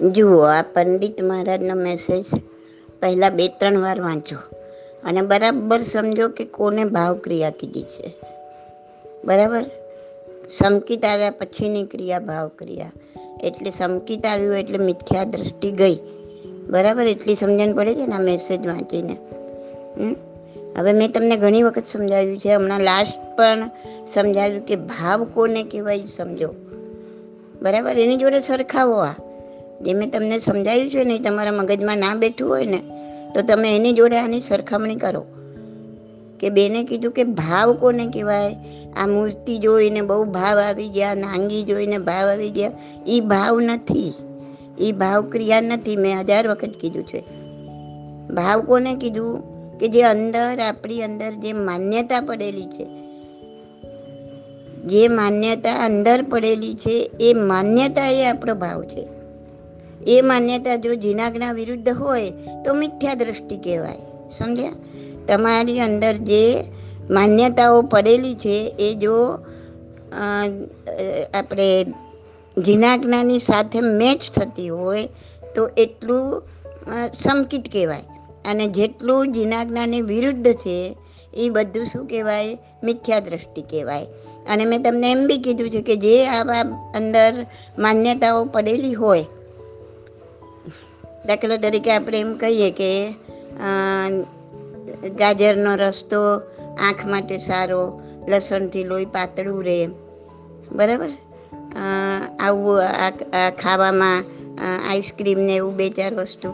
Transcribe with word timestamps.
જુઓ, 0.00 0.40
આ 0.40 0.62
પંડિત 0.62 1.22
મહારાજનો 1.22 1.74
મેસેજ 1.74 2.24
પહેલાં 3.00 3.36
બે, 3.36 3.48
ત્રણ 3.48 3.78
વાર 3.78 4.00
વાંચો. 4.00 4.36
અને 5.04 5.22
બરાબર 5.22 5.82
સમજો 5.82 6.28
કે 6.28 6.44
કોને 6.44 6.84
ભાવ 6.84 7.14
ક્રિયા 7.14 7.50
કીધી 7.50 7.82
છે. 7.82 8.14
બરાબર? 9.24 9.64
સંકિત 10.50 11.04
આવ્યા 11.04 11.30
પછીની 11.30 11.84
ક્રિયા 11.84 12.18
ભાવ 12.18 12.48
ક્રિયા 12.48 12.92
એટલે 13.42 13.70
સંકિત 13.70 14.26
આવ્યું 14.26 14.58
એટલે 14.58 14.78
મિથ્યા 14.78 15.24
દ્રષ્ટિ 15.24 15.70
ગઈ. 15.70 15.98
બરાબર? 16.68 17.06
એટલી 17.06 17.34
સમજણ 17.34 17.74
પડે 17.74 17.94
છે 17.94 18.06
ને 18.06 18.14
આ 18.14 18.18
મેસેજ 18.18 18.66
વાંચીને. 18.66 19.16
હવે 20.78 20.92
મેં 20.92 21.12
તમને 21.12 21.36
ઘણી 21.36 21.62
વખત 21.62 21.84
સમજાવ્યું 21.86 22.38
છે. 22.38 22.48
હમણાં 22.48 22.80
લાસ્ટ 22.80 23.36
પણ 23.38 23.70
સમજાવ્યું 24.12 24.66
કે 24.66 24.76
ભાવ 24.76 25.24
કોને 25.24 25.62
કહેવાય 25.62 26.04
સમજો. 26.04 26.54
બરાબર? 27.62 27.98
એની 27.98 28.16
જોડે 28.16 28.40
સરખાવો 28.40 28.94
આ. 28.94 29.14
જે 29.82 29.94
મેં 29.94 30.10
તમને 30.10 30.38
સમજાવ્યું 30.38 30.90
છે 30.90 31.04
ને 31.04 31.18
તમારા 31.18 31.52
મગજમાં 31.52 31.98
ના 31.98 32.14
બેઠું 32.14 32.48
હોય 32.48 32.66
ને, 32.66 32.82
તો 33.34 33.42
તમે 33.42 33.76
એની 33.76 33.92
જોડે 33.92 34.16
આની 34.16 34.40
સરખામણી 34.40 34.96
કરો. 34.96 35.26
કે 36.40 36.50
બેને 36.50 36.84
કીધું 36.84 37.12
કે 37.12 37.24
ભાવ 37.24 37.74
કોને 37.74 38.06
કહેવાય? 38.06 38.56
આ 39.02 39.06
મૂર્તિ 39.06 39.58
જોઈને 39.58 40.00
બહુ 40.00 40.24
ભાવ 40.24 40.58
આવી 40.58 40.88
ગયા, 40.88 41.14
નાંગી 41.14 41.62
જોઈને 41.62 41.98
ભાવ 41.98 42.28
આવી 42.28 42.50
ગયા. 42.50 42.72
એ 43.06 43.20
ભાવ 43.20 43.60
નથી. 43.60 44.12
એ 44.78 44.92
ભાવ 44.92 45.30
ક્રિયા 45.30 45.60
નથી. 45.60 45.96
મેં 45.96 46.20
હજાર 46.20 46.48
વખત 46.48 46.70
કીધું 46.80 47.06
છે. 47.06 47.24
ભાવ 48.34 48.60
કોને 48.60 48.94
કીધું? 48.94 49.56
કે 49.78 49.88
જે 49.88 50.02
અંદર, 50.02 50.58
આપણી 50.58 51.02
અંદર 51.02 51.32
જે 51.32 51.52
માન્યતા 51.52 52.20
પડેલી 52.20 52.66
છે. 52.66 52.86
જે 54.86 55.08
માન્યતા 55.08 55.84
અંદર 55.84 56.22
પડેલી 56.22 56.74
છે, 56.74 57.10
એ 57.20 57.34
માન્યતા 57.34 58.06
એ 58.06 58.26
આપણો 58.26 58.54
ભાવ 58.54 58.82
છે. 58.82 59.15
એ 60.06 60.16
માન્યતા 60.22 60.76
જો 60.76 60.94
જીનાગના 60.94 61.52
વિરુદ્ધ 61.52 61.90
હોય, 61.98 62.30
તો 62.64 62.74
મિથ્યા 62.74 63.14
દ્રષ્ટિ 63.14 63.56
કહેવાય. 63.56 64.02
સમજ્યા? 64.30 64.76
તમારી 65.28 65.80
અંદર 65.80 66.14
જે 66.30 66.42
માન્યતાઓ 67.10 67.78
પડેલી 67.82 68.34
છે, 68.34 68.56
એ 68.78 68.88
જો 68.94 69.16
આપણે 71.34 71.68
જીનાજ્ઞાની 72.56 73.38
સાથે 73.38 73.80
મેચ 73.80 74.20
થતી 74.36 74.68
હોય, 74.68 75.06
તો 75.54 75.62
એટલું 75.76 76.42
સમકિત 77.14 77.66
કહેવાય. 77.72 78.06
અને 78.44 78.64
જેટલું 78.66 79.32
જીનાજ્ઞાની 79.32 80.02
વિરુદ્ધ 80.02 80.48
છે, 80.54 80.78
એ 81.34 81.48
બધું 81.50 81.86
શું 81.86 82.04
કહેવાય? 82.06 82.58
મિથ્યા 82.84 83.20
દ્રષ્ટિ 83.20 83.62
કહેવાય. 83.70 84.06
અને 84.48 84.64
મેં 84.64 84.82
તમને 84.82 85.08
એમ 85.12 85.22
બી 85.26 85.38
કીધું 85.38 85.70
છે 85.70 85.82
કે 85.82 85.96
જે 85.96 86.14
આવા 86.28 86.62
અંદર 86.94 87.32
માન્યતાઓ 87.78 88.44
પડેલી 88.44 88.94
હોય 88.94 89.24
દાખલા 91.26 91.56
તરીકે 91.56 91.92
આપણે 91.92 92.20
એમ 92.20 92.36
કહીએ 92.36 92.70
કે 92.70 92.90
ગાજરનો 95.08 95.74
રસ્તો 95.74 96.20
આંખ 96.80 97.06
માટે 97.06 97.38
સારો, 97.38 98.02
લસણથી 98.28 98.84
લોહી 98.84 99.04
પાતળું 99.04 99.64
રહે. 99.64 99.88
બરાબર? 100.72 101.10
આવું 102.40 102.82
આ 102.84 103.10
ખાવામાં 103.62 104.24
આઈસ્ક્રીમને 104.88 105.56
એવું 105.56 105.76
બે 105.76 105.88
ચાર 105.90 106.14
વસ્તુ, 106.14 106.50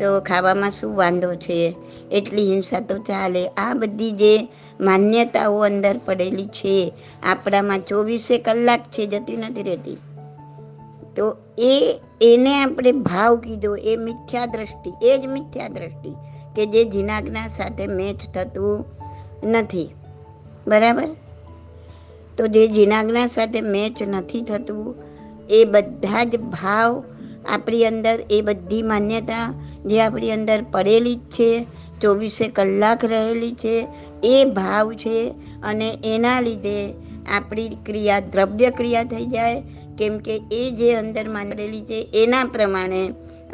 તો 0.00 0.20
ખાવામાં 0.20 0.70
શું 0.70 0.96
વાંધો 0.96 1.34
છે? 1.34 1.74
એટલી 2.12 2.52
હિંસા 2.52 2.80
તો 2.80 2.98
ચાલે. 2.98 3.46
આ 3.48 3.74
બધી 3.74 4.10
જે 4.12 4.48
માન્યતાઓ 4.80 5.58
અંદર 5.64 5.98
પડેલી 6.04 6.46
છે, 6.46 6.92
આપણામાં 7.22 7.80
ચોવીસે 7.80 8.38
કલાક 8.38 8.80
છે, 8.80 9.06
જતી 9.06 9.36
નથી 9.36 9.62
રહેતી. 9.62 9.96
તો 11.16 11.36
એ, 11.58 12.00
એને 12.22 12.62
આપણે 12.62 12.92
ભાવ 12.92 13.36
કીધો, 13.36 13.76
એ 13.76 13.96
મિથ્યા 13.96 14.46
દ્રષ્ટિ 14.46 14.92
એ 15.02 15.18
જ 15.18 15.26
મિથ્યા 15.26 15.68
દ્રષ્ટિ 15.68 16.14
કે 16.56 16.66
જે 16.66 16.84
જીનાજ્ઞા 16.84 17.48
સાથે 17.48 17.86
મેચ 17.86 18.16
થતું 18.34 18.84
નથી. 19.44 19.88
બરાબર? 20.66 21.08
તો 22.38 22.46
જે 22.46 22.68
જીનાજ્ઞા 22.68 23.26
સાથે 23.26 23.60
મેચ 23.60 24.02
નથી 24.02 24.42
થતું, 24.42 24.94
એ 25.50 25.64
બધા 25.64 26.24
જ 26.24 26.36
ભાવ 26.36 27.04
આપણી 27.48 27.84
અંદર, 27.84 28.18
એ 28.30 28.40
બધી 28.40 28.82
માન્યતા 28.82 29.54
જે 29.86 30.00
આપણી 30.00 30.30
અંદર 30.30 30.62
પડેલી 30.62 31.14
જ 31.14 31.20
છે, 31.20 31.66
ચોવીસે 32.00 32.48
કલાક 32.48 33.04
રહેલી 33.04 33.52
છે, 33.52 33.88
એ 34.24 34.44
ભાવ 34.44 34.92
છે 34.92 35.34
અને 35.62 35.98
એના 36.04 36.40
લીધે 36.40 36.94
આપણી 37.30 37.78
ક્રિયા 37.86 38.26
દ્રવ્ય 38.34 38.70
ક્રિયા 38.78 39.10
થઈ 39.12 39.26
જાય, 39.26 39.58
કેમ 39.98 40.14
કે 40.18 40.34
એ 40.52 40.62
જે 40.78 40.90
અંદર 40.94 41.26
માંડેલી 41.28 41.82
છે, 41.82 41.98
એના 42.22 42.44
પ્રમાણે 42.54 43.02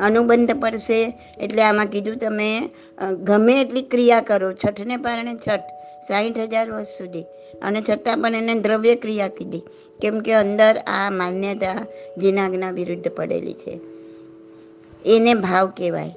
અનુબંધ 0.01 0.53
પડશે. 0.63 1.01
એટલે 1.41 1.63
આમાં 1.63 1.93
કીધું 1.95 2.19
તમે 2.19 2.51
ગમે 3.29 3.55
એટલી 3.63 3.87
ક્રિયા 3.93 4.27
કરો, 4.29 4.53
છઠને 4.53 4.97
પારણે 4.97 5.35
છઠ 5.47 5.67
સાહીઠ 6.09 6.41
હજાર 6.45 6.67
વર્ષ 6.71 6.99
સુધી. 6.99 7.27
અને 7.63 7.81
છતાં 7.81 8.23
પણ 8.23 8.35
એને 8.35 8.55
દ્રવ્ય 8.61 8.95
ક્રિયા 8.97 9.37
કીધી, 9.39 9.65
કેમ 10.01 10.17
કે 10.21 10.33
અંદર 10.35 10.75
આ 10.89 11.09
માન્યતા 11.21 11.79
જીનાગના 12.21 12.77
વિરુદ્ધ 12.79 13.11
પડેલી 13.19 13.59
છે. 13.63 13.75
એને 15.15 15.35
ભાવ 15.45 15.67
કહેવાય. 15.79 16.15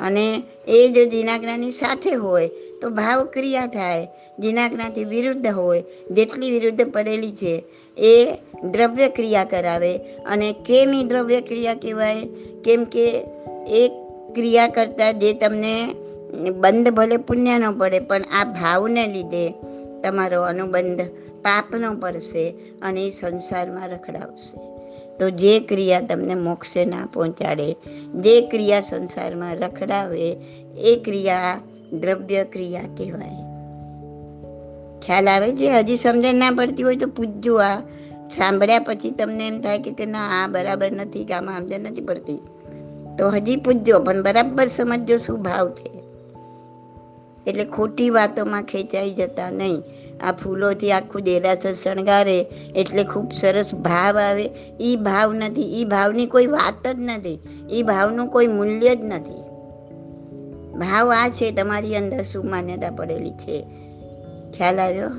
અને 0.00 0.42
એ 0.68 0.88
જો 0.88 1.04
જીનાજ્ઞાની 1.04 1.70
સાથે 1.70 2.12
હોય, 2.12 2.50
તો 2.82 2.90
ભાવ 2.90 3.24
ક્રિયા 3.24 3.66
થાય. 3.66 4.08
જીનાજ્ઞાથી 4.38 5.04
વિરુદ્ધ 5.04 5.46
હોય, 5.46 5.84
જેટલી 6.10 6.50
વિરુદ્ધ 6.50 6.92
પડેલી 6.92 7.32
છે, 7.32 7.64
એ 7.98 8.38
દ્રવ્ય 8.64 9.08
ક્રિયા 9.08 9.44
કરાવે. 9.44 9.98
અને 10.26 10.52
કેમ 10.52 10.94
એ 10.94 11.04
દ્રવ્ય 11.04 11.40
ક્રિયા 11.40 11.74
કહેવાય? 11.74 12.28
કેમ 12.64 12.84
કે 12.84 13.24
એ 13.68 13.88
ક્રિયા 14.34 14.68
કરતાં 14.68 15.18
જે 15.18 15.32
તમને 15.32 15.94
બંધ 16.50 16.88
ભલે 16.88 17.16
પુણ્ય 17.16 17.58
ન 17.58 17.70
પડે, 17.70 18.00
પણ 18.00 18.22
આ 18.22 18.44
ભાવને 18.44 19.06
લીધે 19.06 19.54
તમારો 20.04 20.42
અનુબંધ 20.42 21.00
પાપનો 21.42 21.94
પડશે 21.94 22.54
અને 22.82 23.06
એ 23.06 23.10
સંસારમાં 23.10 23.88
રખડાવશે. 23.88 24.69
તો 25.20 25.30
જે 25.30 25.60
ક્રિયા 25.60 26.00
તમને 26.00 26.34
મોક્ષે 26.34 26.84
ના 26.84 27.08
પહોંચાડે, 27.12 27.72
જે 28.14 28.40
ક્રિયા 28.40 28.80
સંસારમાં 28.80 29.56
રખડાવે, 29.56 30.36
એ 30.78 31.00
ક્રિયા 31.04 31.60
દ્રવ્ય 31.92 32.44
ક્રિયા 32.44 32.82
કહેવાય. 32.82 33.50
ખ્યાલ 35.00 35.28
આવે 35.28 35.52
છે? 35.56 35.70
હજી 35.70 35.96
સમજણ 35.96 36.34
ના 36.34 36.50
પડતી 36.50 36.82
હોય 36.82 36.96
તો 36.96 37.06
પૂછજો 37.06 37.56
આ. 37.56 37.80
સાંભળ્યા 38.36 38.78
પછી 38.78 39.10
તમને 39.10 39.48
એમ 39.48 39.60
થાય 39.60 39.78
કે 39.78 40.06
ના, 40.06 40.44
આ 40.44 40.46
બરાબર 40.46 40.92
નથી 40.92 41.24
કે 41.24 41.34
આમાં 41.34 41.60
સમજણ 41.60 41.80
નથી 41.80 42.00
પડતી. 42.00 42.40
તો 43.18 43.28
હજી 43.28 43.56
પૂછજો, 43.56 44.00
પણ 44.00 44.22
બરાબર 44.22 44.68
સમજજો 44.68 45.16
શું 45.16 45.42
ભાવ 45.42 45.70
છે. 45.70 46.02
એટલે 47.46 47.64
ખોટી 47.64 48.10
વાતોમાં 48.10 48.62
ખેંચાઈ 48.62 49.10
જતા 49.10 49.50
નહીં. 49.50 49.82
આ 50.20 50.32
ફૂલોથી 50.32 50.92
આખું 50.92 51.22
દેરાસર 51.22 51.74
શણગારે 51.74 52.40
એટલે 52.76 53.04
ખૂબ 53.04 53.32
સરસ 53.32 53.74
ભાવ 53.74 54.18
આવે. 54.18 54.50
એ 54.80 54.96
ભાવ 54.96 55.32
નથી 55.32 55.80
એ 55.80 55.84
ભાવની 55.84 56.26
કોઈ 56.26 56.46
વાત 56.46 56.86
જ 56.86 56.96
નથી 56.98 57.38
એ 57.70 57.82
ભાવનું 57.82 58.26
કોઈ 58.26 58.46
મૂલ્ય 58.46 58.96
જ 58.96 58.98
નથી. 59.02 59.42
ભાવ 60.78 61.12
આ 61.12 61.28
છે, 61.28 61.52
તમારી 61.52 61.96
અંદર 61.96 62.22
શું 62.22 62.50
માન્યતા 62.50 62.90
પડેલી 62.90 63.30
છે? 63.30 63.66
ખ્યાલ 64.56 64.80
આવ્યો? 64.80 65.10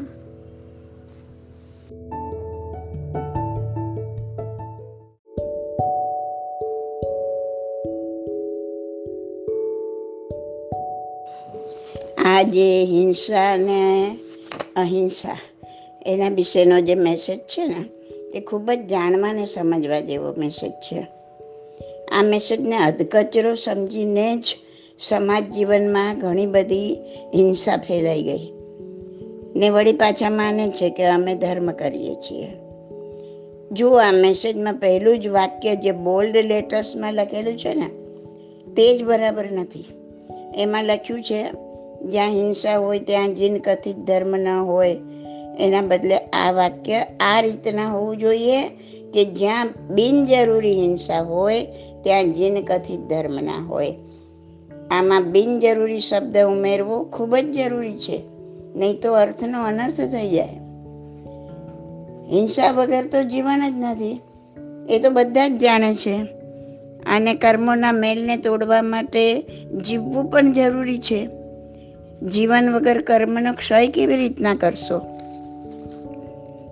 આજે 12.26 12.52
જે 12.52 12.86
હિંસા 12.86 13.58
ને 13.58 14.18
અહિંસા. 14.76 15.38
એના 16.06 16.30
વિશેનો 16.30 16.82
જે 16.82 16.96
મેસેજ 16.96 17.40
છે 17.40 17.66
ને, 17.66 17.86
એ 18.38 18.42
ખૂબ 18.42 18.72
જ 18.72 18.88
જાણવા 18.88 19.34
ને 19.34 19.46
સમજવા 19.46 20.00
જેવો 20.00 20.34
મેસેજ 20.38 20.72
છે. 20.72 21.08
આ 22.12 22.24
મેસેજને 22.24 22.78
અધકચરો 22.78 23.56
સમજીને 23.56 24.38
જ 24.38 24.44
સમાજ 25.02 25.44
જીવનમાં 25.44 26.20
ઘણી 26.20 26.46
બધી 26.46 26.94
હિંસા 27.36 27.78
ફેલાઈ 27.78 28.22
ગઈ. 28.22 28.52
ને 29.56 29.70
વળી 29.70 29.94
પાછા 29.94 30.30
માને 30.30 30.70
છે 30.70 30.90
કે 30.90 31.06
અમે 31.06 31.36
ધર્મ 31.36 31.72
કરીએ 31.72 32.16
છીએ. 32.16 32.48
જો 33.72 33.90
આ 33.92 34.12
મેસેજમાં 34.12 34.74
પહેલું 34.74 35.20
જ 35.20 35.28
વાક્ય 35.28 35.76
જે 35.76 35.92
બોલ્ડ 35.92 36.38
લેટર્સમાં 36.38 37.14
લખેલું 37.14 37.58
છે 37.58 37.74
ને, 37.74 37.90
તે 38.74 38.98
જ 38.98 39.04
બરાબર 39.04 39.52
નથી. 39.52 39.86
એમાં 40.56 40.84
લખ્યું 40.84 41.24
છે 41.24 41.71
જ્યાં 42.10 42.30
હિંસા 42.30 42.78
હોય, 42.78 43.00
ત્યાં 43.00 43.36
જીન 43.36 43.58
કથિત 43.58 43.98
ધર્મ 43.98 44.36
ન 44.38 44.48
હોય. 44.48 44.98
એના 45.60 45.82
બદલે 45.82 46.18
આ 46.18 46.52
વાક્ય 46.52 47.00
આ 47.20 47.42
રીતના 47.42 47.88
હોવું 47.88 48.18
જોઈએ 48.18 48.62
કે 49.14 49.26
જ્યાં 49.26 49.70
બિનજરૂરી 49.90 50.74
હિંસા 50.74 51.22
હોય, 51.22 51.66
ત્યાં 52.04 52.32
જીન 52.34 52.62
કથિત 52.62 53.00
ધર્મ 53.00 53.36
ના 53.36 53.66
હોય. 53.66 53.96
આમાં 54.92 55.24
બિનજરૂરી 55.24 56.00
શબ્દ 56.00 56.38
ઉમેરવો 56.38 57.04
ખૂબ 57.04 57.36
જ 57.36 57.46
જરૂરી 57.46 57.98
છે, 57.98 58.24
નહીં 58.76 59.02
તો 59.02 59.14
અર્થનો 59.14 59.64
અનર્થ 59.64 60.02
થઈ 60.02 60.30
જાય. 60.30 60.50
હિંસા 62.32 62.72
વગર 62.72 63.06
તો 63.06 63.24
જીવન 63.24 63.70
જ 63.70 63.74
નથી, 63.78 64.22
એ 64.90 65.00
તો 65.00 65.10
બધા 65.10 65.48
જ 65.48 65.60
જાણે 65.60 65.96
છે. 65.96 66.26
અને 67.16 67.34
કર્મોના 67.34 67.92
મેલને 67.92 68.38
તોડવા 68.38 68.82
માટે 68.82 69.42
જીવવું 69.86 70.26
પણ 70.26 70.52
જરૂરી 70.52 71.00
છે. 71.00 71.41
જીવન 72.22 72.74
વગર 72.74 73.02
કર્મનો 73.02 73.54
ક્ષય 73.54 73.88
કેવી 73.88 74.16
રીતના 74.16 74.56
કરશો? 74.56 74.98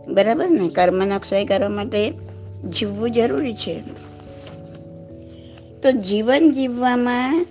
બરાબર 0.08 0.50
ને? 0.50 0.70
કર્મનો 0.70 1.20
ક્ષય 1.20 1.46
કરવા 1.46 1.70
માટે 1.70 2.14
જીવવું 2.80 3.12
જરૂરી 3.12 3.56
છે. 3.56 3.82
તો 5.82 5.92
જીવન 5.92 6.52
જીવવામાં, 6.52 7.46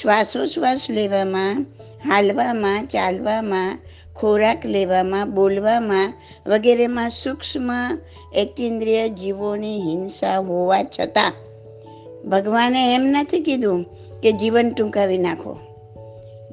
શ્વાસોશ્વાસ 0.00 0.86
લેવામાં, 0.90 1.66
હાલવામાં, 2.08 2.86
ચાલવામાં, 2.86 3.78
ખોરાક 4.16 4.66
લેવામાં, 4.66 5.34
બોલવામાં 5.34 6.12
વગેરેમાં 6.46 7.10
સૂક્ષ્મ 7.10 7.72
એકેન્દ્રિય 8.34 9.08
જીવોની 9.08 9.80
હિંસા 9.80 10.38
હોવા 10.38 10.82
છતાં 10.82 11.32
ભગવાને 12.30 12.94
એમ 12.94 13.02
નથી 13.02 13.40
કીધું 13.40 13.84
કે 14.20 14.32
જીવન 14.32 14.70
ટૂંકાવી 14.70 15.18
નાખો. 15.18 15.65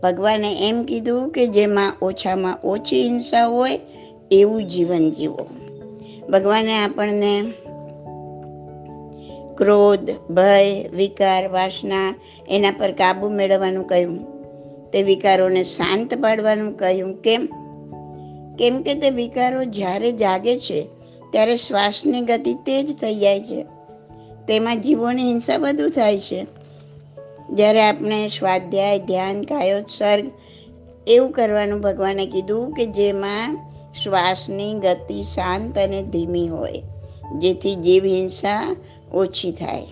ભગવાને 0.04 0.70
એમ 0.70 0.84
કીધું 0.84 1.30
કે 1.30 1.48
જેમાં 1.48 1.94
ઓછામાં 2.02 2.58
ઓછી 2.64 3.04
હિંસા 3.04 3.46
હોય, 3.46 3.80
એવું 4.32 4.68
જીવન 4.68 5.12
જીવો. 5.12 5.48
ભગવાને 6.30 6.78
આપણને 6.78 7.44
ક્રોધ, 9.58 10.12
ભય, 10.32 10.90
વિકાર, 10.90 11.48
વાસના 11.48 12.16
એના 12.50 12.72
પર 12.72 12.92
કાબુ 12.92 13.30
મેળવવાનું 13.30 13.88
કહ્યું. 13.88 14.34
તે 14.92 15.04
વિકારોને 15.04 15.64
શાંત 15.64 16.14
પાડવાનું 16.22 16.78
કહ્યું. 16.78 17.16
કેમ? 17.16 17.46
કેમ 18.60 18.82
કે 18.82 18.94
તે 18.94 19.10
વિકારો 19.10 19.64
જ્યારે 19.64 20.12
જાગે 20.12 20.60
છે, 20.60 20.88
ત્યારે 21.32 21.58
શ્વાસની 21.58 22.22
ગતિ 22.22 22.54
તેજ 22.54 22.96
થઈ 22.96 23.16
જાય 23.16 23.40
છે. 23.40 23.64
તેમાં 24.48 24.82
જીવોની 24.82 25.24
હિંસા 25.24 25.58
વધુ 25.58 25.90
થાય 25.90 26.20
છે. 26.20 26.63
જ્યારે 27.50 27.82
આપણે 27.82 28.28
સ્વાધ્યાય, 28.28 29.00
ધ્યાન, 29.00 29.42
કાયોત્સર્ગ 29.42 30.26
એવું 31.08 31.32
કરવાનું 31.32 31.82
ભગવાને 31.82 32.26
કીધું 32.26 32.74
કે 32.74 32.86
જેમાં 32.86 33.58
શ્વાસની 34.04 34.74
ગતિ 34.74 35.24
શાંત 35.24 35.78
અને 35.78 36.04
ધીમી 36.04 36.48
હોય, 36.48 36.82
જેથી 37.40 37.76
જીવ 37.76 38.06
હિંસા 38.06 38.76
ઓછી 39.14 39.52
થાય. 39.52 39.86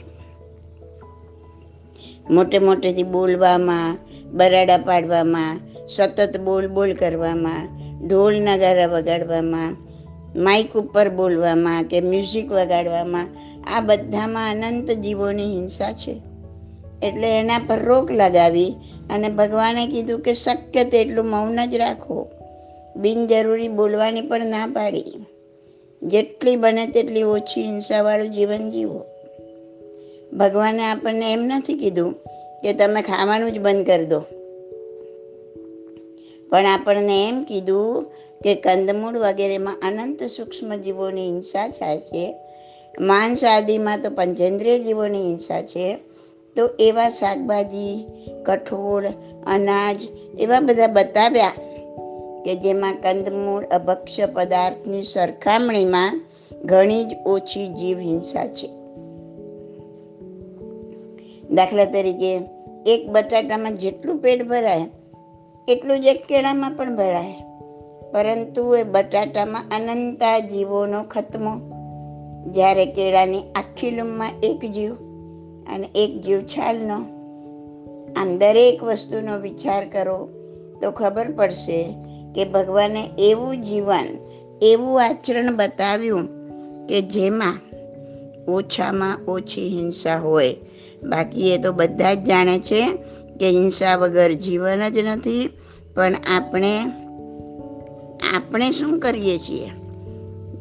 મોટે 2.29 2.59
મોટેથી 2.59 3.03
બોલવામાં, 3.03 3.97
બરાડા 4.31 4.77
પાડવામાં, 4.77 5.59
સતત 5.89 6.39
બોલ 6.39 6.67
બોલ 6.67 6.93
કરવામાં, 6.93 7.67
ઢોલ 8.07 8.33
નગારા 8.33 8.85
વગાડવામાં 8.85 9.77
માઇક 10.35 10.77
ઉપર 10.77 11.09
બોલવામાં 11.09 11.83
કે 11.83 12.01
મ્યુઝિક 12.01 12.51
વગાડવામાં, 12.51 13.27
આ 13.75 13.81
બધામાં 13.81 14.51
અનંત 14.51 14.91
જીવોની 14.91 15.43
હિંસા 15.43 15.91
છે. 15.91 16.30
એટલે 17.03 17.39
એના 17.39 17.59
પર 17.67 17.79
રોક 17.79 18.11
લગાવી 18.11 18.75
અને 19.09 19.29
ભગવાને 19.29 19.87
કીધું 19.87 20.19
કે 20.19 20.33
શક્ય 20.33 20.83
તેટલું 20.83 21.25
મૌન 21.25 21.65
જ 21.65 21.75
રાખો. 21.75 22.27
બિનજરૂરી 22.95 23.67
બોલવાની 23.67 24.21
પણ 24.21 24.45
ના 24.45 24.67
પાડી. 24.67 25.03
જેટલી 26.03 26.55
બને 26.55 26.87
તેટલી 26.87 27.23
ઓછી 27.23 27.61
હિંસાવાળું 27.61 28.29
જીવન 28.29 28.69
જીવો. 28.69 29.05
ભગવાને 30.37 30.83
આપણને 30.83 31.33
એમ 31.33 31.39
નથી 31.39 31.73
કીધું 31.73 32.13
કે 32.61 32.73
તમે 32.73 33.01
ખાવાનું 33.01 33.51
જ 33.51 33.59
બંધ 33.59 33.85
કરી 33.85 34.05
દો. 34.05 34.19
પણ 36.49 36.65
આપણને 36.65 37.27
એમ 37.27 37.43
કીધું 37.43 38.03
કે 38.43 38.55
કંદમૂળ 38.55 39.17
વગેરેમાં 39.17 39.77
અનંત 39.83 40.23
સૂક્ષ્મ 40.23 40.75
જીવોની 40.75 41.25
હિંસા 41.25 41.67
થાય 41.67 41.97
છે. 41.97 42.35
માંસ 42.99 43.43
આદિમાં 43.43 44.01
તો 44.01 44.09
પંચેન્દ્રિય 44.09 44.79
જીવોની 44.79 45.21
હિંસા 45.21 45.61
છે. 45.61 45.97
તો 46.55 46.69
એવા 46.79 47.09
શાકભાજી, 47.09 48.05
કઠોળ, 48.45 49.05
અનાજ 49.47 50.01
એવા 50.39 50.59
બધા 50.59 50.87
બતાવ્યા 50.87 51.51
કે 52.45 52.55
જેમાં 52.55 52.93
કંદમૂળ, 52.93 53.63
અભક્ષ્ય 53.63 54.25
પદાર્થની 54.25 55.03
સરખામણીમાં 55.03 56.21
ઘણી 56.63 57.03
જ 57.03 57.17
ઓછી 57.25 57.67
જીવ 57.67 57.99
હિંસા 57.99 58.47
છે. 58.47 58.67
દાખલા 61.49 61.85
તરીકે, 61.85 62.39
એક 62.85 63.09
બટાટામાં 63.09 63.75
જેટલું 63.75 64.17
પેટ 64.17 64.47
ભરાય, 64.47 64.81
એટલું 65.67 66.01
જ 66.01 66.05
એક 66.05 66.25
કેળામાં 66.25 66.71
પણ 66.71 66.95
ભરાય. 66.95 67.33
પરંતુ 68.11 68.75
એ 68.75 68.83
બટાટામાં 68.83 69.63
અનંતા 69.75 70.39
જીવોનો 70.39 71.03
ખતમો. 71.03 71.51
જ્યારે 72.51 72.85
કેળાની 72.85 73.39
આખી 73.55 73.91
લૂમમાં 73.91 74.31
એક 74.43 74.71
જીવ 74.71 75.10
અને 75.67 75.89
એક 75.95 76.21
જીવછાલનો. 76.21 77.21
આમ 78.15 78.37
દરેક 78.37 78.83
વસ્તુનો 78.83 79.37
વિચાર 79.37 79.89
કરો, 79.89 80.29
તો 80.81 80.91
ખબર 80.91 81.31
પડશે 81.31 81.95
કે 82.35 82.45
ભગવાને 82.45 83.09
એવું 83.19 83.61
જીવન, 83.61 84.07
એવું 84.61 85.03
આચરણ 85.03 85.55
બતાવ્યું 85.55 86.25
કે 86.87 87.01
જેમાં 87.01 87.59
ઓછામાં 88.51 89.17
ઓછી 89.27 89.69
હિંસા 89.69 90.17
હોય. 90.17 90.55
બાકી 91.03 91.53
એ 91.53 91.57
તો 91.57 91.71
બધા 91.71 92.13
જ 92.13 92.23
જાણે 92.23 92.59
છે 92.59 92.87
કે 93.39 93.49
હિંસા 93.49 93.95
વગર 93.95 94.31
જીવન 94.31 94.89
જ 94.89 94.97
નથી, 94.97 95.49
પણ 95.95 96.13
આપણે 96.37 96.79
આપણે 98.35 98.71
શું 98.71 98.99
કરીએ 98.99 99.37
છીએ? 99.37 99.69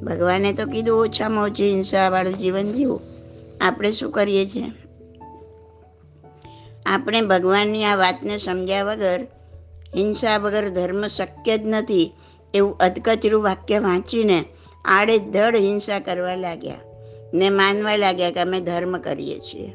ભગવાને 0.02 0.52
તો 0.52 0.66
કીધું, 0.66 1.00
ઓછામાં 1.00 1.44
ઓછી 1.44 1.70
હિંસાવાળું 1.74 2.38
જીવન 2.38 2.72
જીવું. 2.72 3.00
આપણે 3.60 3.92
શું 3.92 4.10
કરીએ 4.10 4.46
છીએ? 4.46 4.79
આપણે 6.90 7.20
ભગવાનની 7.20 7.84
આ 7.84 7.96
વાતને 7.96 8.38
સમજ્યા 8.38 8.82
વગર, 8.82 9.20
હિંસા 9.96 10.38
વગર 10.38 10.68
ધર્મ 10.68 11.06
શક્ય 11.06 11.58
જ 11.58 11.60
નથી 11.64 12.12
એવું 12.54 12.78
અધકચરું 12.78 13.42
વાક્ય 13.42 13.78
વાંચીને 13.78 14.44
આડે 14.84 15.18
ધડ 15.18 15.56
હિંસા 15.56 15.98
કરવા 15.98 16.34
લાગ્યા 16.34 16.80
ને 17.34 17.50
માનવા 17.50 17.96
લાગ્યા 17.96 18.30
કે 18.30 18.40
અમે 18.40 18.60
ધર્મ 18.60 18.98
કરીએ 18.98 19.38
છીએ. 19.38 19.74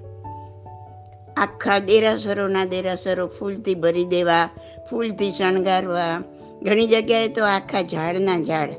આખા 1.37 1.79
દેરાસરોના 1.79 2.65
દેરાસરો 2.65 3.27
ફૂલથી 3.27 3.75
ભરી 3.75 4.05
દેવા, 4.05 4.49
ફૂલથી 4.89 5.31
શણગારવા, 5.31 6.23
ઘણી 6.61 6.87
જગ્યાએ 6.87 7.27
તો 7.27 7.45
આખા 7.45 7.81
ઝાડના 7.81 8.39
ઝાડ, 8.39 8.69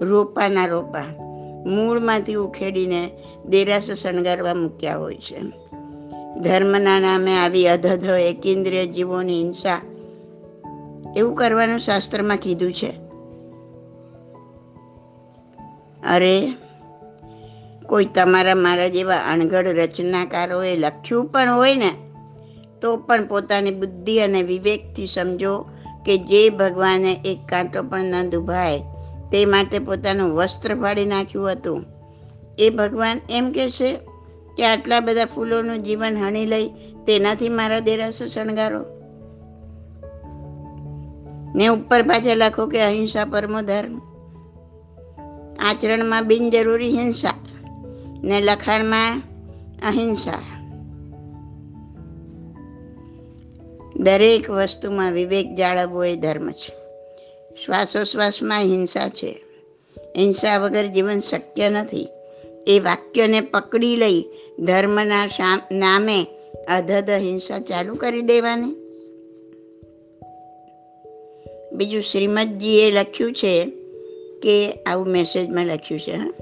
રોપાના 0.00 0.66
રોપા, 0.66 1.04
મૂળમાંથી 1.66 2.34
ઉખેડીને 2.34 3.10
દેરાસર 3.48 3.94
શણગારવા 3.94 4.54
મૂક્યા 4.54 4.96
હોય 4.96 5.14
છે. 5.14 5.61
ધર્મના 6.40 7.00
નામે 7.00 7.38
આવી 7.38 7.68
અધધ 7.68 8.04
એકેન્દ્રિય 8.04 8.86
જીવોની 8.86 9.42
હિંસા. 9.42 9.80
એવું 11.16 11.34
કરવાનું 11.34 11.78
શાસ્ત્રમાં 11.78 12.36
કીધું 12.36 12.72
છે. 12.72 12.90
અરે, 16.08 16.52
કોઈ 17.86 18.04
તમારા 18.04 18.54
મારા 18.54 18.88
જેવા 18.88 19.16
અણઘડ 19.16 19.66
રચનાકારોએ 19.66 20.76
લખ્યું 20.76 21.26
પણ 21.26 21.50
હોય 21.50 21.74
ને, 21.74 21.90
તો 22.80 22.96
પણ 22.96 23.26
પોતાની 23.26 23.70
બુદ્ધિ 23.70 24.18
અને 24.18 24.42
વિવેકથી 24.42 25.06
સમજો 25.06 25.58
કે 26.06 26.18
જે 26.18 26.50
ભગવાને 26.50 27.12
એક 27.24 27.38
કાંટો 27.48 27.82
પણ 27.82 28.04
ન 28.04 28.30
દુભાય 28.30 28.78
તે 29.32 29.44
માટે 29.44 29.78
પોતાનું 29.78 30.34
વસ્ત્ર 30.34 30.74
ફાડી 30.74 31.04
નાખ્યું 31.06 31.52
હતું. 31.52 31.84
એ 32.58 32.70
ભગવાન 32.70 33.20
એમ 33.30 33.52
કહેશે 33.52 33.98
કે 34.56 34.64
આટલા 34.64 35.00
બધા 35.00 35.24
ફૂલોનું 35.24 35.82
જીવન 35.82 36.16
હણી 36.16 36.46
લઈ 36.46 36.68
તેનાથી 37.06 37.48
મારા 37.48 37.78
દેરાસો 37.78 38.26
શણગારો. 38.26 38.84
ને 41.54 41.66
ઉપર 41.66 42.02
પાછળ 42.02 42.36
લખો 42.36 42.66
કે 42.66 42.82
અહિંસા 42.82 43.24
પરમો 43.24 43.62
ધર્મ. 43.62 44.00
આચરણમાં 45.58 46.26
બિનજરૂરી 46.26 46.98
હિંસા 46.98 47.34
ને 48.22 48.40
લખાણમાં 48.40 49.22
અહિંસા. 49.88 50.38
દરેક 53.96 54.50
વસ્તુમાં 54.50 55.12
વિવેક 55.12 55.54
જાળવવો 55.54 56.04
એ 56.04 56.16
ધર્મ 56.16 56.50
છે. 56.50 56.82
શ્વાસોશ્વાસમાં 57.64 58.60
હિંસા 58.60 59.08
છે. 59.08 59.44
હિંસા 60.18 60.58
વગર 60.58 60.86
જીવન 60.86 61.20
શક્ય 61.20 61.68
નથી. 61.68 62.08
એ 62.66 62.78
વાક્યને 62.78 63.40
પકડી 63.40 63.96
લઈ 63.96 64.24
ધર્મના 64.58 65.28
નામે 65.72 66.26
અધધ 66.68 67.10
હિંસા 67.10 67.58
ચાલુ 67.58 67.94
કરી 67.94 68.20
દેવાની. 68.20 68.82
બીજું 71.72 72.02
શ્રીમદજીએ 72.02 72.90
લખ્યું 72.90 73.32
છે 73.32 73.66
કે, 74.42 74.72
આવું 74.86 75.06
મેસેજમાં 75.06 75.66
લખ્યું 75.66 76.00
છે, 76.00 76.12
હા. 76.12 76.32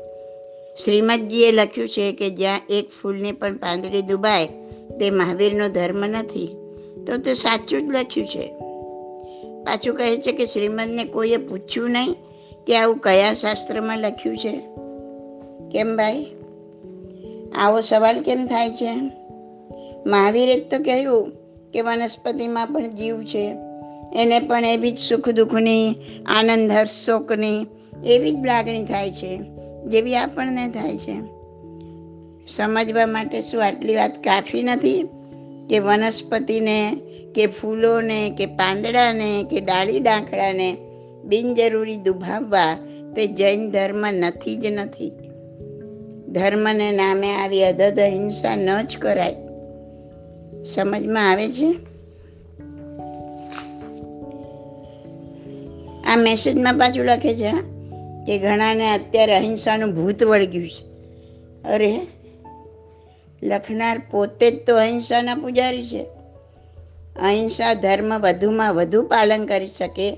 શ્રીમદજીએ 0.84 1.52
લખ્યું 1.52 1.88
છે 1.88 2.12
કે 2.12 2.30
જ્યાં 2.30 2.60
એક 2.70 2.90
ફૂલની 3.02 3.32
પણ 3.32 3.56
પાંદડી 3.56 4.02
દુબાય 4.02 4.46
તે 5.00 5.10
મહાવીરનો 5.10 5.68
ધર્મ 5.68 6.06
નથી, 6.06 6.46
તો 7.06 7.16
તે 7.16 7.34
સાચું 7.34 7.88
જ 7.88 7.92
લખ્યું 7.94 8.26
છે. 8.26 8.52
પાછું 9.64 9.96
કહે 9.96 10.16
છે 10.16 10.32
કે 10.32 10.46
શ્રીમદને 10.46 11.04
કોઈએ 11.04 11.36
પૂછ્યું 11.36 11.90
નહીં 11.90 12.14
કે 12.66 12.76
આવું 12.76 12.98
કયા 12.98 13.34
શાસ્ત્રમાં 13.34 13.98
લખ્યું 13.98 14.36
છે? 14.36 14.69
કેમ 15.72 15.96
ભાઈ? 15.96 16.26
આવો 17.56 17.80
સવાલ 17.80 18.22
કેમ 18.22 18.46
થાય 18.46 18.70
છે? 18.70 18.94
મહાવીરે 20.06 20.60
તો 20.60 20.82
કહ્યું 20.82 21.30
કે 21.72 21.80
વનસ્પતિમાં 21.80 22.66
પણ 22.66 22.86
જીવ 22.86 23.22
છે. 23.22 23.56
એને 24.14 24.40
પણ 24.40 24.64
એવી 24.64 24.92
જ 24.92 24.98
સુખ 24.98 25.28
દુઃખની, 25.28 25.94
આનંદ, 26.26 26.72
હર્ષ, 26.72 27.06
શોકની 27.06 27.66
એવી 28.04 28.32
જ 28.32 28.46
લાગણી 28.46 28.84
થાય 28.84 29.10
છે, 29.10 29.36
જેવી 29.86 30.16
આપણને 30.16 30.68
થાય 30.68 30.98
છે. 30.98 31.20
સમજવા 32.46 33.06
માટે 33.06 33.42
શું 33.42 33.66
આટલી 33.66 33.96
વાત 33.96 34.24
કાફી 34.24 34.62
નથી? 34.62 35.08
કે 35.70 35.78
વનસ્પતિને, 35.78 36.96
કે 37.34 37.46
ફૂલોને, 37.46 38.34
કે 38.38 38.46
પાંદડાને, 38.46 39.44
કે 39.50 39.60
ડાળી 39.60 40.00
ડાંકડાને 40.00 40.76
બિનજરૂરી 41.24 41.96
દુભાવવા 41.96 42.76
તે 43.16 43.26
જૈન 43.26 43.70
ધર્મ 43.70 44.10
નથી 44.10 44.56
જ 44.56 44.66
નથી. 44.66 45.12
ધર્મને 46.30 46.92
નામે 46.92 47.32
આવી 47.32 47.64
અદદ 47.64 47.98
હિંસા 47.98 48.56
ન 48.56 48.82
જ 48.82 48.98
કરાય. 48.98 49.36
સમજમાં 50.64 51.30
આવે 51.30 51.48
છે? 51.48 51.76
આ 56.04 56.16
મેસેજમાં 56.16 56.74
પાછું 56.74 57.04
લખે 57.04 57.34
છે 57.34 57.50
કે 58.26 58.38
ઘણાને 58.38 58.90
અત્યારે 58.90 59.34
અહિંસાનું 59.34 59.94
ભૂત 59.94 60.22
વળગ્યું 60.22 60.70
છે. 60.70 60.84
અરે, 61.68 62.00
લખનાર 63.42 64.02
પોતે 64.10 64.50
જ 64.50 64.66
તો 64.66 64.76
અહિંસાના 64.76 65.34
પૂજારી 65.34 65.86
છે. 65.86 66.02
અહિંસા 67.22 67.74
ધર્મ 67.74 68.18
વધુમાં 68.18 68.74
વધુ 68.74 69.02
પાલન 69.02 69.46
કરી 69.46 69.68
શકે, 69.68 70.10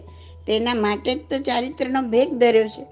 તેના 0.47 0.75
માટે 0.75 1.15
જ 1.15 1.19
તો 1.31 1.39
ચારિત્રનો 1.39 2.03
ભેગ 2.03 2.35
ધર્યો 2.35 2.69
છે. 2.69 2.85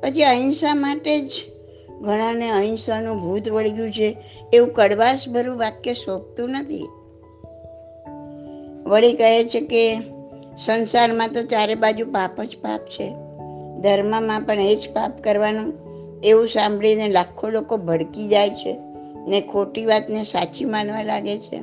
પછી 0.00 0.22
અહિંસા 0.22 0.74
માટે 0.74 1.20
જ 1.20 1.30
ઘણાને 2.00 2.50
અહિંસાનું 2.50 3.20
ભૂત 3.20 3.48
વળગ્યું 3.48 3.92
છે. 3.92 4.16
એવું 4.52 4.72
કડવાશભરું 4.72 5.58
વાક્ય 5.58 5.94
શોભતું 5.94 6.50
નથી. 6.50 6.88
વળી 8.86 9.12
કહે 9.12 9.44
છે 9.44 9.60
કે, 9.60 10.00
સંસારમાં 10.58 11.28
તો 11.28 11.42
ચારે 11.42 11.74
બાજુ 11.74 12.06
પાપ 12.06 12.42
જ 12.42 12.56
પાપ 12.62 12.80
છે. 12.80 13.14
ધર્મમાં 13.80 14.40
પણ 14.40 14.60
એ 14.60 14.76
જ 14.76 14.90
પાપ 14.92 15.22
કરવાનું. 15.24 15.88
એવું 16.24 16.48
સાંભળીને 16.48 17.08
લાખો 17.08 17.48
લોકો 17.48 17.76
ભડકી 17.76 18.28
જાય 18.28 18.50
છે 18.50 18.78
ને 19.28 19.40
ખોટી 19.40 19.86
વાતને 19.86 20.24
સાચી 20.24 20.64
માનવા 20.64 21.02
લાગે 21.02 21.38
છે. 21.38 21.60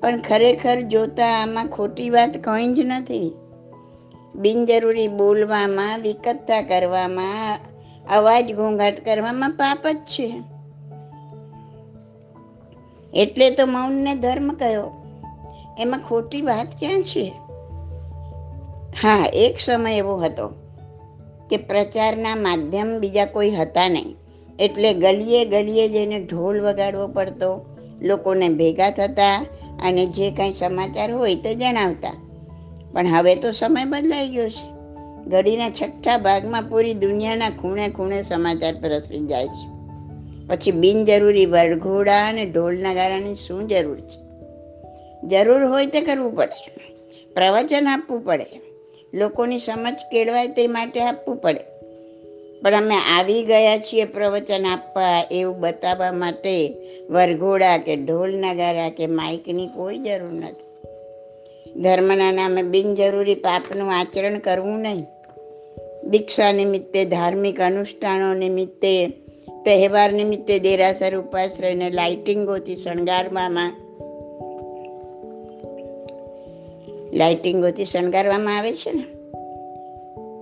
પણ 0.00 0.20
ખરેખર 0.20 0.80
જોતા 0.80 1.26
આમાં 1.26 1.66
ખોટી 1.66 2.10
વાત 2.10 2.36
કંઈ 2.44 2.74
જ 2.74 2.80
નથી. 2.84 3.34
બિનજરૂરી 4.34 5.08
બોલવામાં 5.08 6.00
વિકતતા 6.00 6.62
કરવામાં 6.62 7.58
અવાજ 8.10 8.54
ઘોંઘાટ 8.54 9.04
કરવામાં 9.04 9.50
પાપ 9.50 9.86
જ 9.86 9.96
છે. 9.96 10.42
એટલે 13.14 13.50
તો 13.50 13.66
મૌનને 13.66 14.14
ધર્મ 14.14 14.48
કયો? 14.48 14.90
એમાં 15.78 16.00
ખોટી 16.08 16.42
વાત 16.42 16.66
ક્યાં 16.78 17.02
છે? 17.02 17.32
હા, 19.02 19.26
એક 19.32 19.58
સમય 19.58 19.96
એવો 19.96 20.16
હતો 20.16 20.48
કે 21.50 21.56
પ્રચારના 21.56 22.36
માધ્યમ 22.36 22.98
બીજા 22.98 23.24
કોઈ 23.24 23.50
હતા 23.50 23.88
નહીં. 23.88 24.16
એટલે 24.58 24.94
ગલીએ 24.94 25.44
ગલીએ 25.44 25.88
જઈને 25.88 26.18
ઢોલ 26.22 26.60
વગાડવો 26.60 27.06
પડતો, 27.06 27.76
લોકોને 28.02 28.48
ભેગા 28.48 28.90
થતા 28.90 29.46
અને 29.82 30.06
જે 30.06 30.30
કાંઈ 30.30 30.52
સમાચાર 30.52 31.12
હોય 31.12 31.34
તે 31.34 31.54
જણાવતા. 31.54 32.12
પણ 32.92 33.06
હવે 33.06 33.36
તો 33.36 33.52
સમય 33.52 33.84
બદલાઈ 33.84 34.28
ગયો 34.28 34.48
છે. 34.48 34.75
ઘડીના 35.26 35.70
છઠ્ઠા 35.70 36.18
ભાગમાં 36.18 36.62
પૂરી 36.62 36.94
દુનિયાના 36.94 37.50
ખૂણે 37.50 37.88
ખૂણે 37.88 38.22
સમાચાર 38.22 38.74
પ્રસરી 38.74 39.26
જાય 39.26 39.46
છે. 39.46 39.76
પછી 40.46 40.72
બિનજરૂરી 40.72 41.46
વરઘોડા 41.46 42.28
અને 42.28 42.46
ઢોલના 42.46 42.94
ગારાની 42.94 43.34
શું 43.34 43.68
જરૂર 43.68 44.00
છે? 44.00 44.26
જરૂર 45.28 45.64
હોય 45.64 45.86
તે 45.86 46.00
કરવું 46.00 46.36
પડે. 46.36 46.70
પ્રવચન 47.34 47.88
આપવું 47.88 48.24
પડે. 48.24 48.46
લોકોની 49.14 49.58
સમજ 49.58 49.94
કેળવાય 50.12 50.48
તે 50.48 50.66
માટે 50.66 51.00
આપવું 51.00 51.36
પડે. 51.36 51.60
પણ 52.62 52.74
અમે 52.74 52.94
આવી 52.94 53.44
ગયા 53.44 53.78
છીએ 53.78 54.04
પ્રવચન 54.04 54.66
આપવા 54.66 55.24
એવું 55.30 55.60
બતાવવા 55.60 56.12
માટે 56.12 56.74
વરઘોડા 57.10 57.78
કે 57.78 57.96
ઢોલ 57.96 58.36
નગારા 58.36 58.88
કે 58.88 59.06
માઇકની 59.06 59.66
કોઈ 59.66 59.98
જરૂર 59.98 60.32
નથી. 60.32 60.66
ધર્મના 61.82 62.32
નામે 62.32 62.62
બિનજરૂરી 62.62 63.34
પાપનું 63.34 63.92
આચરણ 63.92 64.38
કરવું 64.38 64.80
નહીં. 64.80 65.06
દીક્ષા 66.10 66.52
નિમિત્તે, 66.52 67.04
ધાર્મિક 67.04 67.60
અનુષ્ઠાનો 67.60 68.34
નિમિત્તે, 68.34 69.08
તહેવાર 69.64 70.12
નિમિત્તે 70.12 70.58
દેરાસર 70.58 71.16
ઉપાશ્રયને 71.16 71.90
લાઇટિંગોથી 71.90 72.76
શણગારવામાં 72.76 73.72
લાઇટિંગોથી 77.12 77.84
શણગારવામાં 77.84 78.58
આવે 78.58 78.72
છે 78.72 78.92
ને? 78.92 79.04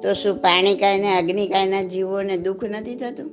તો 0.01 0.13
શું 0.13 0.37
પાણીકાયને 0.37 1.17
અગ્નિકાયના 1.17 1.83
જીવોને 1.83 2.37
દુઃખ 2.37 2.65
નથી 2.65 2.95
થતું? 2.95 3.31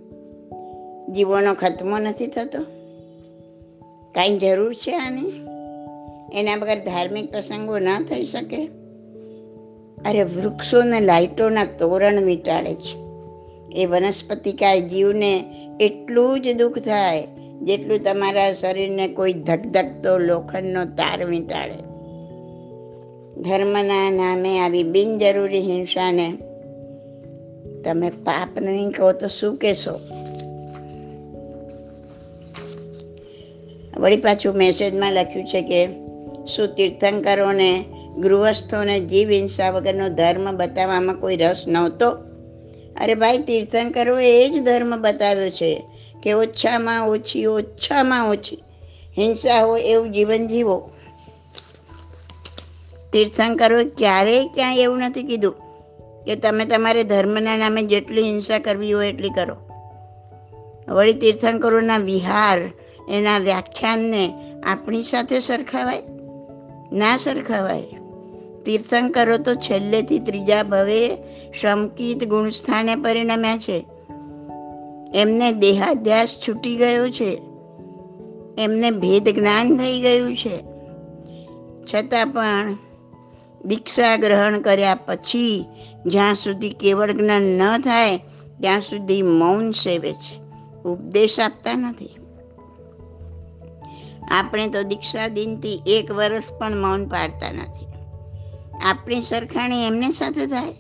જીવોનો 1.13 1.53
ખતમો 1.53 1.97
નથી 1.97 2.27
થતો? 2.27 2.61
કાંઈ 4.11 4.38
જરૂર 4.38 4.73
છે 4.73 4.91
આની? 4.91 5.31
એના 6.39 6.55
વગર 6.55 6.79
ધાર્મિક 6.79 7.31
પ્રસંગો 7.31 7.77
ન 7.77 8.03
થઈ 8.09 8.25
શકે? 8.25 8.80
અરે 10.05 10.24
વૃક્ષોને 10.24 11.00
લાઇટોના 11.00 11.65
તોરણ 11.65 12.22
વીંટાળે 12.22 12.75
છે. 12.75 13.01
એ 13.81 13.86
વનસ્પતિકાય 13.86 14.81
જીવને 14.81 15.43
એટલું 15.79 16.41
જ 16.41 16.58
દુઃખ 16.58 16.79
થાય 16.79 17.27
જેટલું 17.62 18.03
તમારા 18.03 18.53
શરીરને 18.53 19.08
કોઈ 19.08 19.34
ધકધકતો 19.34 20.17
લોખંડનો 20.17 20.86
તાર 20.86 21.25
વીંટાળે 21.25 21.77
ધર્મના 23.41 24.12
નામે 24.12 24.60
આવી 24.60 24.84
બિનજરૂરી 24.84 25.62
હિંસાને 25.62 26.34
તમે 27.86 28.10
પાપ 28.10 28.60
નહીં 28.60 28.91
કહો 28.91 29.12
તો 29.12 29.27
શું 29.27 29.58
કહેશો? 29.58 30.00
વળી 34.00 34.17
પાછું 34.17 34.55
મેસેજમાં 34.55 35.13
લખ્યું 35.13 35.48
છે 35.48 35.62
કે 35.62 35.88
શું 36.46 36.67
તીર્થંકરોને 36.75 37.84
ગૃહસ્થોને 38.17 38.99
જીવ 38.99 39.29
હિંસા 39.29 39.71
વગરનો 39.71 40.09
ધર્મ 40.09 40.57
બતાવવામાં 40.57 41.15
કોઈ 41.15 41.35
રસ 41.35 41.65
નહોતો. 41.67 42.09
અરે 43.01 43.15
ભાઈ 43.15 43.37
તીર્થંકરો 43.37 44.19
એ 44.19 44.49
જ 44.49 44.63
ધર્મ 44.63 45.01
બતાવ્યો 45.01 45.49
છે 45.49 45.85
કે 46.23 46.33
ઓછામાં 46.33 47.09
ઓછી 47.09 47.45
ઓછામાં 47.45 48.29
ઓછી 48.29 48.63
હિંસા 49.17 49.63
હોય 49.63 49.81
એવું 49.81 50.11
જીવન 50.11 50.47
જીવો. 50.47 50.91
તીર્થંકરોએ 53.13 53.83
ક્યારેય 53.83 54.45
ક્યાંય 54.45 54.77
એવું 54.77 54.97
નથી 54.97 55.23
કીધું 55.23 55.55
કે 56.25 56.35
તમે 56.35 56.65
તમારે 56.65 57.03
ધર્મના 57.03 57.57
નામે 57.57 57.81
જેટલી 57.81 58.21
હિંસા 58.21 58.59
કરવી 58.59 58.91
હોય 58.91 59.09
એટલી 59.09 59.29
કરો. 59.29 59.55
વળી 60.87 61.13
તીર્થંકરોના 61.13 61.97
વિહાર, 61.97 62.59
એના 63.09 63.37
વ્યાખ્યાનને 63.37 64.33
આપણી 64.63 65.03
સાથે 65.03 65.39
સરખાવાય? 65.39 66.01
ના 66.93 67.17
સરખાવાય. 67.17 68.00
તીર્થંકરો 68.65 69.37
તો 69.37 69.55
છેલ્લેથી 69.55 70.19
ત્રીજા 70.19 70.63
ભવે 70.63 71.17
શમકિત 71.61 72.27
ગુણસ્થાને 72.27 72.95
પરિણમ્યા 72.95 73.57
છે. 73.57 73.85
એમને 75.13 75.51
દેહાધ્યાસ 75.51 76.37
છૂટી 76.47 76.75
ગયો 76.75 77.09
છે. 77.09 77.41
એમને 78.57 78.91
ભેદ 78.91 79.29
જ્ઞાન 79.29 79.77
થઈ 79.77 80.01
ગયું 80.01 80.37
છે. 80.37 80.57
છતાં 81.93 82.27
પણ 82.27 82.77
દીક્ષા 83.65 84.15
ગ્રહણ 84.15 84.59
કર્યા 84.59 84.95
પછી 84.95 85.65
જ્યાં 86.05 86.35
સુધી 86.35 86.69
કેવળ 86.69 87.11
જ્ઞાન 87.11 87.41
ન 87.41 87.77
થાય, 87.77 88.17
ત્યાં 88.59 88.81
સુધી 88.81 89.21
મૌન 89.21 89.71
સેવે 89.71 90.13
છે. 90.13 90.41
ઉપદેશ 90.83 91.39
આપતા 91.39 91.73
નથી. 91.73 92.09
આપણે 94.31 94.67
તો 94.67 94.83
દીક્ષા 94.83 95.27
દિનથી 95.27 95.81
એક 95.87 96.11
વર્ષ 96.11 96.53
પણ 96.53 96.81
મૌન 96.81 97.07
પાડતા 97.07 97.51
નથી. 97.51 97.90
આપણી 98.83 99.21
સરખાણી 99.21 99.88
એમની 99.88 100.11
સાથે 100.11 100.45
થાય? 100.45 100.73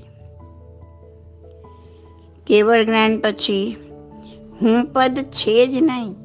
કેવળ 2.47 2.83
જ્ઞાન 2.83 3.19
પછી 3.19 3.75
હું 4.61 4.85
પદ 4.85 5.17
છે 5.17 5.67
જ 5.67 5.83
નહીં. 5.83 6.15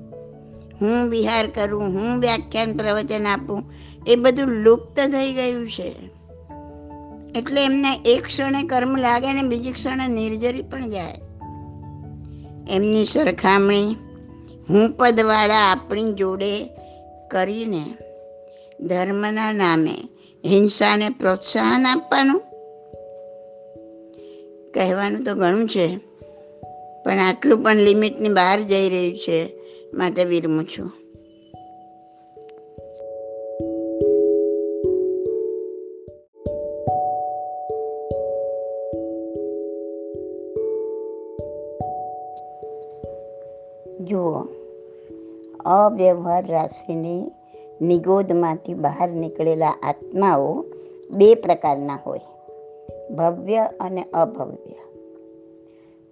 હું 0.81 1.11
વિહાર 1.11 1.47
કરું, 1.47 1.83
હું 1.83 2.21
વ્યાખ્યાન 2.21 2.77
પ્રવચન 2.77 3.27
આપું, 3.27 3.65
એ 4.07 4.17
બધું 4.17 4.49
લુપ્ત 4.49 5.01
થઈ 5.01 5.33
ગયું 5.33 5.71
છે. 5.71 5.95
એટલે 7.39 7.65
એમને 7.65 8.01
એક 8.05 8.23
ક્ષણે 8.23 8.63
કર્મ 8.63 8.97
લાગે 8.97 9.33
ને 9.33 9.43
બીજી 9.43 9.73
ક્ષણે 9.73 10.09
નિર્જરી 10.09 10.63
પણ 10.63 10.91
જાય. 10.91 11.21
એમની 12.69 13.05
સરખામણી 13.05 13.97
હું 14.71 14.93
પદવાળા 14.93 15.73
આપણી 15.73 16.13
જોડે 16.13 16.65
કરીને 17.31 17.85
ધર્મના 18.81 19.53
નામે 19.53 19.95
હિંસાને 20.47 21.09
પ્રોત્સાહન 21.09 21.87
આપવાનું. 21.87 22.41
કહેવાનું 24.75 25.25
તો 25.25 25.35
ઘણું 25.35 25.69
છે, 25.69 25.97
પણ 27.05 27.19
આટલું 27.19 27.63
પણ 27.63 27.77
લિમિટની 27.77 28.29
બહાર 28.29 28.61
જઈ 28.61 28.89
રહ્યું 28.89 29.17
છે, 29.17 29.53
માટે 29.95 30.25
વિરમું 30.25 30.65
છું. 30.65 30.93
જુઓ, 44.05 44.47
અવ્યવહાર 45.65 46.47
રાશિની 46.47 47.36
નિગોદમાંથી 47.81 48.75
બહાર 48.75 49.11
નીકળેલા 49.11 49.75
આત્માઓ 49.83 50.65
બે 51.11 51.35
પ્રકારના 51.35 51.99
હોય, 52.07 52.21
ભવ્ય 53.15 53.71
અને 53.81 54.05
અભવ્ય. 54.15 54.75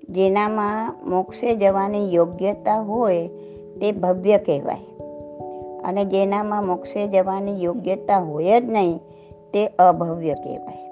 જેનામાં 0.08 0.96
મોક્ષે 1.10 1.56
જવાની 1.56 2.14
યોગ્યતા 2.14 2.80
હોય 2.80 3.28
તે 3.80 3.92
ભવ્ય 3.92 4.38
કહેવાય 4.38 4.84
અને 5.84 6.04
જેનામાં 6.04 6.66
મોક્ષે 6.66 7.08
જવાની 7.08 7.62
યોગ્યતા 7.62 8.18
હોય 8.18 8.60
જ 8.60 8.64
નહીં 8.64 8.98
તે 9.52 9.66
અભવ્ય 9.66 10.34
કહેવાય. 10.34 10.84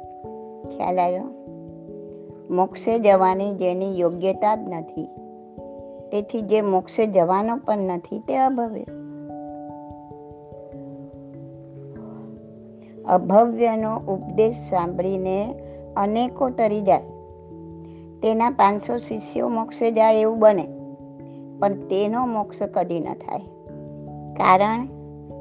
ખ્યાલ 0.76 0.98
આવ્યો? 0.98 1.24
મોક્ષે 2.50 2.98
જવાની 2.98 3.54
જેની 3.54 3.98
યોગ્યતા 4.00 4.56
જ 4.56 4.58
નથી, 4.68 5.08
તેથી 6.12 6.42
જે 6.42 6.60
મોક્ષે 6.60 7.06
જવાનો 7.06 7.56
પણ 7.56 7.78
નથી 7.78 8.18
તે 8.18 8.36
અભવ્ય. 8.36 9.01
અભવ્યનો 13.12 13.96
ઉપદેશ 13.96 14.54
સાંભળીને 14.54 15.54
અનેકો 15.96 16.50
તરી 16.50 16.80
જાય. 16.80 17.02
તેના 18.22 18.50
પાંચસો 18.50 18.98
શિષ્યો 18.98 19.48
મોક્ષે 19.48 19.90
જાય 19.90 20.20
એવું 20.20 20.38
બને, 20.38 20.68
પણ 21.58 21.72
તેનો 21.72 22.26
મોક્ષ 22.26 22.62
કદી 22.62 23.00
ન 23.00 23.04
થાય. 23.04 23.38
કારણ 24.32 24.86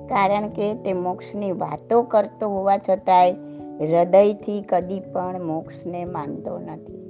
કારણ 0.07 0.47
કે 0.47 0.73
તે 0.73 0.93
મોક્ષની 0.93 1.51
વાતો 1.51 2.01
કરતો 2.01 2.49
હોવા 2.49 2.77
છતાંય 2.77 3.31
હૃદયથી 3.79 4.61
કદી 4.61 4.99
પણ 4.99 5.43
મોક્ષને 5.43 6.05
માનતો 6.05 6.59
નથી. 6.59 7.01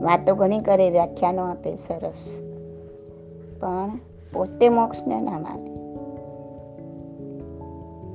વાતો 0.00 0.34
ઘણી 0.34 0.60
કરે, 0.60 0.90
વ્યાખ્યાનો 0.90 1.44
આપે, 1.50 1.76
સરસ. 1.76 2.42
પણ 3.60 3.90
પોતે 4.32 4.68
મોક્ષને 4.68 5.20
ના 5.20 5.38
માને. 5.38 5.77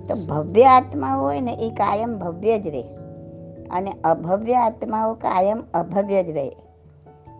તો 0.10 0.15
ભવ્ય 0.15 0.63
આત્મા 0.63 1.15
હોય 1.15 1.41
ને 1.41 1.53
એ 1.53 1.69
કાયમ 1.69 2.19
ભવ્ય 2.19 2.60
જ 2.60 2.67
રહે. 2.67 2.83
અને 3.72 3.93
અભવ્ય 4.03 4.53
આત્માઓ 4.53 5.13
કાયમ 5.13 5.63
અભવ્ય 5.74 6.24
જ 6.24 6.29
રહે. 6.29 6.51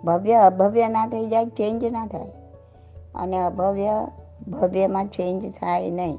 ભવ્ય 0.06 0.34
અભવ્ય 0.34 0.88
ના 0.88 1.08
થઈ 1.08 1.26
જાય 1.26 1.46
ચેન્જ 1.46 1.84
ના 1.84 2.08
થાય. 2.08 2.32
અને 3.16 3.40
અભવ્ય 3.40 4.08
ભવ્યમાં 4.48 5.08
ચેન્જ 5.08 5.46
થાય 5.46 5.92
નહીં. 5.92 6.18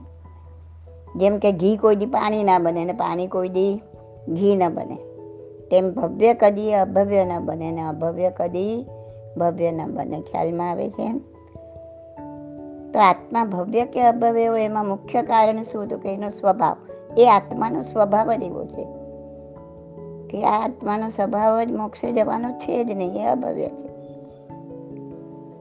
જેમ 1.17 1.39
કે 1.39 1.53
ઘી 1.53 1.77
કોઈ 1.77 1.97
દી 1.97 2.07
પાણી 2.07 2.45
ના 2.45 2.59
બને 2.59 2.85
ને 2.85 2.93
પાણી 2.93 3.27
કોઈ 3.27 3.49
દી 3.49 3.75
ઘી 4.29 4.57
ન 4.57 4.75
બને. 4.75 4.97
તેમ 5.71 5.93
ભવ્ય 5.93 6.35
કદી 6.35 6.75
અભવ્ય 6.75 7.25
ન 7.25 7.45
બને 7.45 7.71
ને 7.71 7.83
અભવ્ય 7.83 8.31
કદી 8.31 8.87
ભવ્ય 9.39 9.71
ન 9.71 9.95
બને. 9.95 10.21
ખ્યાલમાં 10.21 10.71
આવે 10.71 10.91
છે 10.91 11.34
તો 12.95 13.01
આત્મા 13.01 13.45
ભવ્ય 13.45 13.85
કે 13.85 14.03
અભવ્ય 14.03 14.47
હોય 14.47 14.65
એમાં 14.65 14.87
મુખ્ય 14.87 15.23
કારણ 15.23 15.63
શું 15.63 15.83
હતું 15.83 15.99
કે 15.99 16.15
એનો 16.15 16.31
સ્વભાવ. 16.31 16.77
એ 17.19 17.29
આત્માનો 17.29 17.83
સ્વભાવ 17.83 18.33
જ 18.33 18.43
એવો 18.43 18.65
છે. 18.65 18.87
કે 20.29 20.45
આ 20.45 20.65
આત્માનો 20.65 21.09
સ્વભાવ 21.09 21.63
જ 21.63 21.73
મોક્ષે 21.73 22.13
જવાનો 22.13 22.51
છે 22.51 22.85
જ 22.85 22.91
નહીં, 22.91 23.23
એ 23.23 23.27
અભવ્ય 23.27 23.69
છે. 23.69 23.95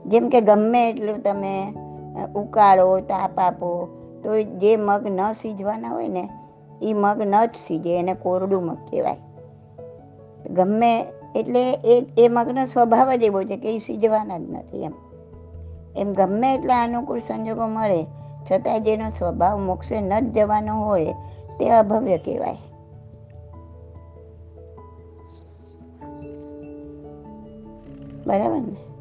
જેમ 0.05 0.29
કે 0.29 0.41
ગમે 0.41 0.89
એટલું 0.89 1.23
તમે 1.23 1.73
ઉકાળો, 2.35 2.99
તાપ 2.99 3.39
આપો, 3.39 3.87
તો 4.23 4.41
જે 4.41 4.75
મગ 4.75 5.07
ન 5.07 5.31
સીજવાના 5.31 5.89
હોય 5.89 6.07
ને, 6.07 6.29
એ 6.81 6.93
મગ 6.93 7.21
ન 7.21 7.45
જ 7.45 7.49
સીજે, 7.67 7.99
એને 7.99 8.13
કોરડું 8.13 8.63
મગ 8.63 8.77
કહેવાય. 8.91 9.17
ગમે 10.51 11.05
એટલે 11.35 11.71
એ 11.71 12.05
એ 12.17 12.27
મગનો 12.27 12.65
સ્વભાવ 12.65 13.13
જ 13.13 13.23
એવો 13.23 13.43
છે 13.43 13.57
કે 13.57 13.75
એ 13.75 13.77
સીજવાના 13.77 14.37
જ 14.37 14.41
નથી 14.41 14.83
એમ. 14.83 14.91
એમ 15.95 16.13
ગમે 16.13 16.55
એટલા 16.55 16.83
અનુકૂળ 16.83 17.19
સંજોગો 17.19 17.67
મળે, 17.67 18.05
છતાં 18.51 18.83
જેનો 18.83 19.09
સ્વભાવ 19.09 19.59
મોક્ષે 19.59 20.01
ન 20.01 20.19
જ 20.19 20.33
જવાનો 20.33 20.75
હોય 20.75 21.13
તે 21.59 21.69
અભવ્ય 21.69 22.17
કહેવાય. 22.17 22.57
બરાબર 28.27 28.61
ને? 28.61 28.93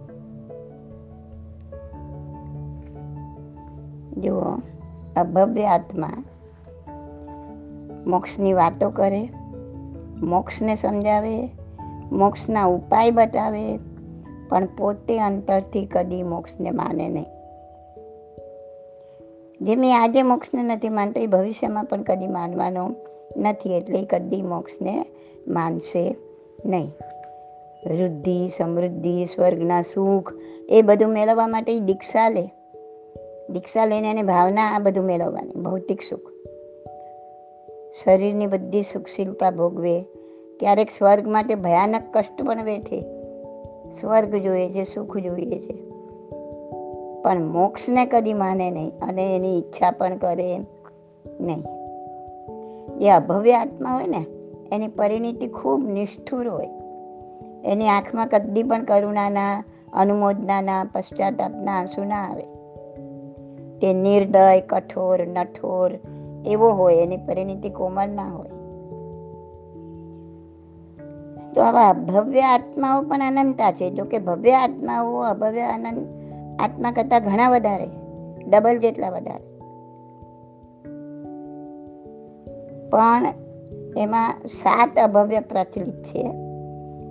જુઓ 4.20 4.58
અભવ્ય 5.16 5.64
આત્મા 5.64 6.24
મોક્ષની 8.06 8.52
વાતો 8.52 8.90
કરે, 8.90 9.28
મોક્ષને 10.22 10.76
સમજાવે, 10.76 11.50
મોક્ષના 12.12 12.64
ઉપાય 12.64 13.10
બતાવે 13.10 13.78
પણ 14.52 14.66
પોતે 14.66 15.20
અંતરથી 15.20 15.86
કદી 15.86 16.22
મોક્ષને 16.22 16.70
માને 16.70 17.08
નહીં. 17.08 17.24
જે 19.60 19.76
મેં 19.76 20.00
આજે 20.00 20.22
મોક્ષને 20.22 20.62
નથી 20.62 20.88
માનતો, 20.88 21.20
એ 21.20 21.26
ભવિષ્યમાં 21.26 21.84
પણ 21.84 22.02
કદી 22.02 22.26
માનવાનો 22.26 22.94
નથી, 23.36 23.76
એટલે 23.76 24.04
કદી 24.04 24.42
મોક્ષને 24.42 25.06
માનશે 25.48 26.16
નહીં. 26.64 26.88
વૃદ્ધિ, 27.86 28.50
સમૃદ્ધિ, 28.58 29.26
સ્વર્ગના 29.26 29.82
સુખ, 29.82 30.32
એ 30.68 30.82
બધું 30.82 31.08
મેળવવા 31.08 31.46
માટે 31.46 31.80
દીક્ષા 31.80 32.28
લે. 32.28 32.52
દીક્ષા 33.50 33.84
લઈને 33.84 34.10
એને 34.10 34.22
ભાવના 34.22 34.62
આ 34.62 34.78
બધું 34.78 35.04
મેળવવાની, 35.04 35.60
ભૌતિક 35.62 36.00
સુખ. 36.02 36.30
શરીરની 38.04 38.46
બધી 38.46 38.82
સુખશીલતા 38.82 39.50
ભોગવે. 39.50 40.02
ક્યારેક 40.60 40.90
સ્વર્ગ 40.90 41.28
માટે 41.28 41.54
ભયાનક 41.54 42.02
કષ્ટ 42.12 42.42
પણ 42.42 42.64
વેઠે. 42.64 43.21
સ્વર્ગ 44.00 44.34
જોઈએ 44.34 44.70
છે, 44.70 44.84
સુખ 44.84 45.16
જોઈએ 45.16 45.58
છે. 45.58 45.92
પણ 47.22 47.44
મોક્ષને 47.44 48.06
કદી 48.06 48.34
માને 48.34 48.70
નહીં 48.70 48.92
અને 49.02 49.36
એની 49.36 49.58
ઈચ્છા 49.58 49.90
પણ 49.90 50.16
કરે 50.16 50.60
નહીં. 51.40 51.62
જે 52.98 53.10
અભવ્ય 53.10 53.52
આત્મા 53.52 53.90
હોય 53.94 54.06
ને, 54.06 54.26
એની 54.72 54.88
પરિણીતિ 54.88 55.46
ખૂબ 55.46 55.88
નિષ્ઠુર 55.88 56.48
હોય. 56.48 56.68
એની 57.64 57.88
આંખમાં 57.88 58.28
કદી 58.28 58.62
પણ 58.62 58.84
કરુણાના, 58.84 59.64
અનુમોદનાના, 59.92 60.84
પશ્ચાતાપના 60.84 61.72
આંસુ 61.72 62.04
ના 62.04 62.16
આવે. 62.16 62.44
તે 63.78 63.92
નિર્દય, 63.92 64.60
કઠોર, 64.60 65.26
નઠોર 65.26 65.90
એવો 66.46 66.70
હોય, 66.70 66.96
એની 66.96 67.16
પરિણીતિ 67.16 67.70
કોમળ 67.70 68.08
ના 68.08 68.28
હોય. 68.28 68.61
તો 71.54 71.62
આવા 71.62 71.92
ભવ્ય 71.92 72.40
આત્માઓ 72.40 73.02
પણ 73.02 73.20
અનંતા 73.20 73.72
છે. 73.72 73.90
જોકે 73.90 74.18
ભવ્ય 74.18 74.52
આત્માઓ, 74.52 75.20
અભવ્ય 75.20 75.60
અનંત 75.60 76.08
આત્મા 76.60 76.92
કરતાં 76.92 77.24
ઘણા 77.24 77.48
વધારે, 77.48 77.88
ડબલ 78.50 78.78
જેટલા 78.78 79.10
વધારે. 79.10 79.52
પણ 82.90 83.26
એમાં 83.96 84.34
સાત 84.48 84.98
અભવ્ય 84.98 85.40
પ્રચલિત 85.40 86.02
છે. 86.02 86.32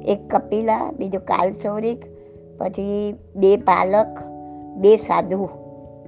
એક 0.07 0.35
કપિલા, 0.35 0.91
બીજું 0.91 1.21
કાલસૌરિક, 1.21 2.05
પછી 2.57 3.15
બે 3.35 3.57
પાલક, 3.57 4.07
બે 4.75 4.97
સાધુ, 4.97 5.49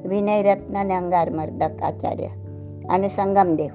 વિનય 0.06 0.43
રત્ન 0.43 0.80
અને 0.80 0.96
અંગાર 0.96 1.30
મર્દક 1.30 1.82
આચાર્ય 1.82 2.28
અને 2.89 3.08
સંગમદેવ. 3.08 3.72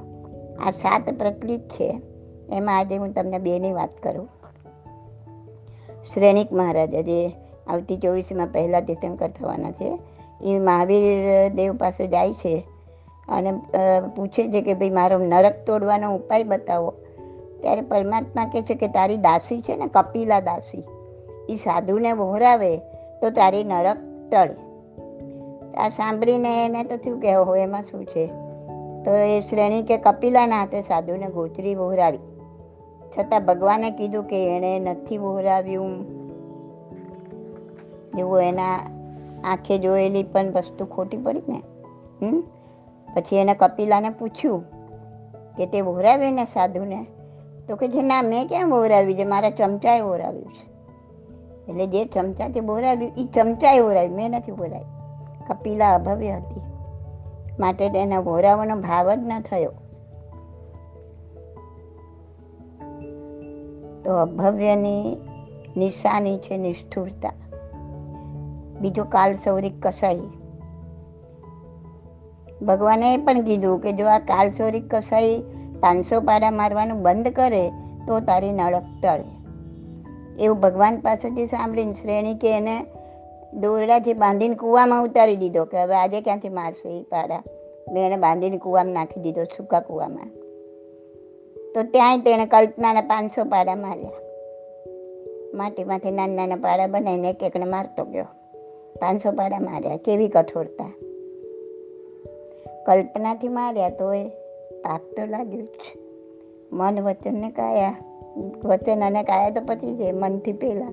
આ 0.66 0.70
સાત 0.70 1.02
પ્રચલિત 1.18 1.60
છે. 1.60 2.00
એમાં 2.52 2.78
આજે 2.78 2.96
હું 2.96 3.12
તમને 3.12 3.38
બેની 3.38 3.72
વાત 3.72 3.90
કરું. 4.02 4.28
શ્રેણિક 6.10 6.52
મહારાજા 6.52 7.00
જે 7.00 7.18
આવતી 7.66 7.96
ચોવીસમાં 7.96 8.52
પહેલાં 8.52 8.82
તીર્થંકર 8.82 9.30
થવાના 9.38 9.72
છે, 9.72 9.88
એ 10.42 10.58
મહાવીર 10.58 11.48
દેવ 11.54 11.72
પાસે 11.76 12.06
જાય 12.06 12.34
છે 12.34 12.54
અને 13.28 13.50
પૂછે 14.16 14.44
છે 14.48 14.60
કે 14.62 14.74
ભાઈ 14.74 14.90
મારો 14.90 15.18
નરક 15.24 15.56
તોડવાનો 15.66 16.14
ઉપાય 16.14 16.44
બતાવો. 16.44 16.90
ત્યારે 17.60 17.82
પરમાત્મા 17.82 18.44
કહે 18.44 18.62
છે 18.62 18.74
કે 18.74 18.88
તારી 18.88 19.18
દાસી 19.18 19.60
છે 19.60 19.76
ને 19.76 19.86
કપિલા 19.94 20.40
દાસી, 20.40 20.84
એ 21.48 21.56
સાધુને 21.56 22.10
વહોરાવે 22.12 22.72
તો 23.20 23.30
તારી 23.30 23.64
નરક 23.64 23.98
ટળે. 24.32 24.54
આ 25.76 25.88
સાંભળીને 25.88 26.52
એને 26.64 26.84
તો 26.84 26.96
થયું 26.96 27.20
કે 27.20 27.32
હો 27.32 27.56
એમાં 27.56 27.82
શું 27.82 28.04
છે? 28.06 28.24
તો 29.04 29.10
એ 29.26 29.40
શ્રેણી 29.40 29.82
કે 29.82 29.96
કપિલાના 29.96 30.60
હાથે 30.60 30.80
સાધુને 30.82 31.28
ગોચરી 31.28 31.74
વહોરાવી. 31.74 32.27
છતાં 33.18 33.44
ભગવાને 33.44 33.90
કીધું 33.90 34.24
કે 34.24 34.56
એણે 34.56 34.78
નથી 34.78 35.18
બોહરાવ્યું. 35.18 35.90
જેવું 38.16 38.40
એના 38.40 38.78
આંખે 39.44 39.78
જોયેલી 39.78 40.22
પણ 40.22 40.52
વસ્તુ 40.52 40.86
ખોટી 40.86 41.16
પડી 41.16 41.42
ને. 41.48 41.62
હમ? 42.22 42.40
પછી 43.14 43.36
એને 43.36 43.54
કપિલાને 43.54 44.10
પૂછ્યું 44.10 44.64
કે 45.56 45.66
તે 45.66 45.80
વહોરાવે 45.80 46.30
ને 46.30 46.44
સાધુને? 46.44 47.06
તો 47.68 47.76
કે 47.76 47.88
છે, 47.88 48.02
ના, 48.02 48.22
મેં 48.22 48.48
ક્યાં 48.48 48.70
વહોરાવી 48.70 49.14
છે 49.14 49.24
મારા 49.24 49.50
ચમચાએ 49.50 50.00
વહોરાવ્યું 50.00 50.44
છે. 50.44 50.68
એટલે 51.70 51.86
જે 51.86 52.04
ચમચાથી 52.04 52.60
બોરાવ્યું 52.60 53.12
એ 53.16 53.28
ચમચાએ 53.34 53.80
વહોરાવ્યું 53.80 54.16
મેં 54.16 54.30
નથી 54.30 54.52
વહોરાવ્યું 54.52 54.98
કપિલા 55.48 55.94
અભવ્ય 55.94 56.30
હતી. 56.30 56.60
માટે 57.60 57.86
એના 57.86 58.18
વહોરાવાનો 58.18 58.76
ભાવ 58.76 59.14
જ 59.14 59.18
ન 59.18 59.40
થયો. 59.40 59.72
તો 64.04 64.14
અભવ્યની 64.14 65.16
નિશાની 65.76 66.38
છે 66.38 66.56
નિષ્ઠુરતા. 66.56 67.32
બીજો 68.80 69.04
કાલ 69.04 69.34
સૌરિક 69.34 69.86
કસાઈ. 69.86 70.20
ભગવાને 72.62 73.16
પણ 73.16 73.42
કીધું 73.42 73.80
કે 73.80 73.92
જો 73.92 74.06
આ 74.06 74.18
કાલ 74.18 74.50
સૌરિક 74.50 74.94
કસાઈ 74.94 75.42
પાંચસો 75.80 76.20
પાડા 76.20 76.50
મારવાનું 76.50 77.02
બંધ 77.02 77.28
કરે, 77.28 77.70
તો 78.06 78.20
તારી 78.20 78.52
નળક 78.52 78.82
ટળે. 79.02 79.24
એવું 80.42 80.60
ભગવાન 80.60 81.00
પાસેથી 81.00 81.46
સાંભળીને 81.46 81.92
શ્રેણી 81.92 82.34
કે 82.34 82.56
એને 82.56 82.84
દોરડાથી 83.54 84.14
બાંધીને 84.14 84.54
કૂવામાં 84.54 85.02
ઉતારી 85.02 85.36
દીધો 85.36 85.64
કે 85.64 85.82
હવે 85.82 85.94
આજે 85.94 86.20
ક્યાંથી 86.20 86.48
મારશે 86.48 87.00
એ 87.00 87.02
પાડા? 87.02 87.42
મેં 87.92 88.06
એને 88.06 88.16
બાંધીને 88.16 88.58
કૂવામાં 88.58 88.94
નાખી 88.94 89.20
દીધો, 89.20 89.44
સૂકા 89.44 89.80
કૂવામાં. 89.80 90.30
તો 91.74 91.82
ત્યાંય 91.82 92.18
તેણે 92.18 92.46
કલ્પનાના 92.46 93.00
પાંચસો 93.00 93.44
પાડા 93.44 93.74
માર્યા. 93.74 94.10
માટીમાંથી 95.54 96.10
નાના 96.10 96.34
નાના 96.34 96.56
પાડા 96.56 96.86
બનાવીને 96.86 97.30
એક 97.30 97.42
એકને 97.42 97.64
મારતો 97.64 98.04
ગયો. 98.04 98.24
પાંચસો 99.00 99.32
પાડા 99.32 99.58
માર્યા. 99.58 99.96
કેવી 99.96 100.28
કઠોરતા. 100.28 100.92
કલ્પનાથી 102.86 103.48
માર્યા 103.48 103.88
તો 103.88 104.12
એ 104.12 104.28
પાપ 104.82 105.00
તો 105.16 105.26
લાગ્યું 105.26 105.62
જ. 105.62 105.98
મન 106.72 107.00
વચનને 107.00 107.50
કાયા. 107.50 107.96
વચન 108.64 109.06
અને 109.06 109.22
કાયા 109.22 109.50
તો 109.50 109.60
પછી 109.66 109.96
છે 109.96 110.12
મનથી 110.12 110.52
પહેલા. 110.52 110.92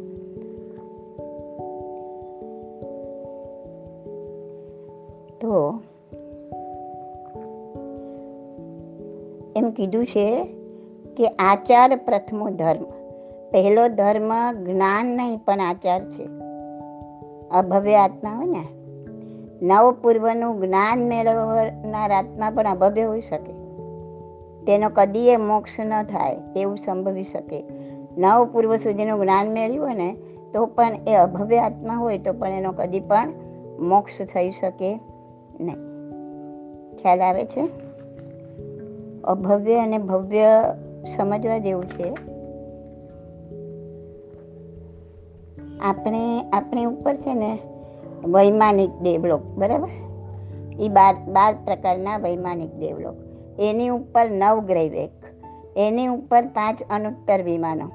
તો 5.42 5.80
એમ 9.56 9.72
કીધું 9.72 10.06
છે 10.06 10.48
કે 11.18 11.28
આચાર 11.28 11.96
પ્રથમો 11.96 12.50
ધર્મ. 12.50 12.84
પહેલો 13.52 13.88
ધર્મ 13.88 14.54
જ્ઞાન 14.64 15.06
નહીં, 15.06 15.38
પણ 15.38 15.60
આચાર 15.60 16.10
છે. 16.10 16.28
અભવ્ય 17.52 17.96
આત્મા 17.96 18.30
હોય 18.30 18.46
ને. 18.46 18.68
નવ 19.62 19.92
પૂર્વનું 19.92 20.62
જ્ઞાન 20.62 21.00
મેળવનાર 21.00 22.12
આત્મા 22.12 22.50
પણ 22.50 22.64
અભવ્ય 22.68 23.04
હોઈ 23.04 23.22
શકે. 23.22 23.54
તેનો 24.66 24.90
કદીએ 24.94 25.38
મોક્ષ 25.38 25.80
ન 25.80 26.04
થાય 26.04 26.36
તેવું 26.36 26.78
સંભવી 26.78 27.24
શકે. 27.24 27.64
નવ 28.18 28.46
પૂર્વ 28.46 28.76
સુધીનું 28.76 29.20
જ્ઞાન 29.20 29.48
મેળવ્યું 29.48 29.86
હોય 29.86 29.96
ને, 29.96 30.18
તો 30.54 30.66
પણ 30.66 30.92
એ 31.08 31.14
અભવ્ય 31.14 31.58
આત્મા 31.58 31.94
હોય 31.94 32.18
તો 32.18 32.34
પણ 32.34 32.48
એનો 32.48 32.72
કદી 32.72 33.00
પણ 33.00 33.34
મોક્ષ 33.80 34.22
થઈ 34.22 34.52
શકે 34.52 35.00
નહીં. 35.60 35.76
ખ્યાલ 37.02 37.22
આવે 37.22 37.46
છે? 37.46 37.70
અભવ્ય 39.24 39.76
અને 39.76 39.98
ભવ્ય 39.98 40.46
સમજવા 41.18 41.58
જેવું 41.58 41.86
છે. 41.90 42.14
આપણે, 45.80 46.50
આપણી 46.54 46.86
ઉપર 46.86 47.16
છે 47.16 47.34
ને 47.34 47.60
વૈમાનિક 48.26 48.90
દેવલોક, 49.02 49.42
બરાબર? 49.42 49.90
એ 50.80 50.90
બાર 50.90 51.16
બાર 51.16 51.56
પ્રકારના 51.66 52.18
વૈમાનિક 52.18 52.74
દેવલોક. 52.74 53.16
એની 53.60 53.88
ઉપર 53.88 54.30
નવ 54.32 54.60
ગ્રહવેક 54.60 55.10
એની 55.78 56.08
ઉપર 56.08 56.46
પાંચ 56.46 56.84
અનુત્તર 56.90 57.42
વિમાનો. 57.42 57.92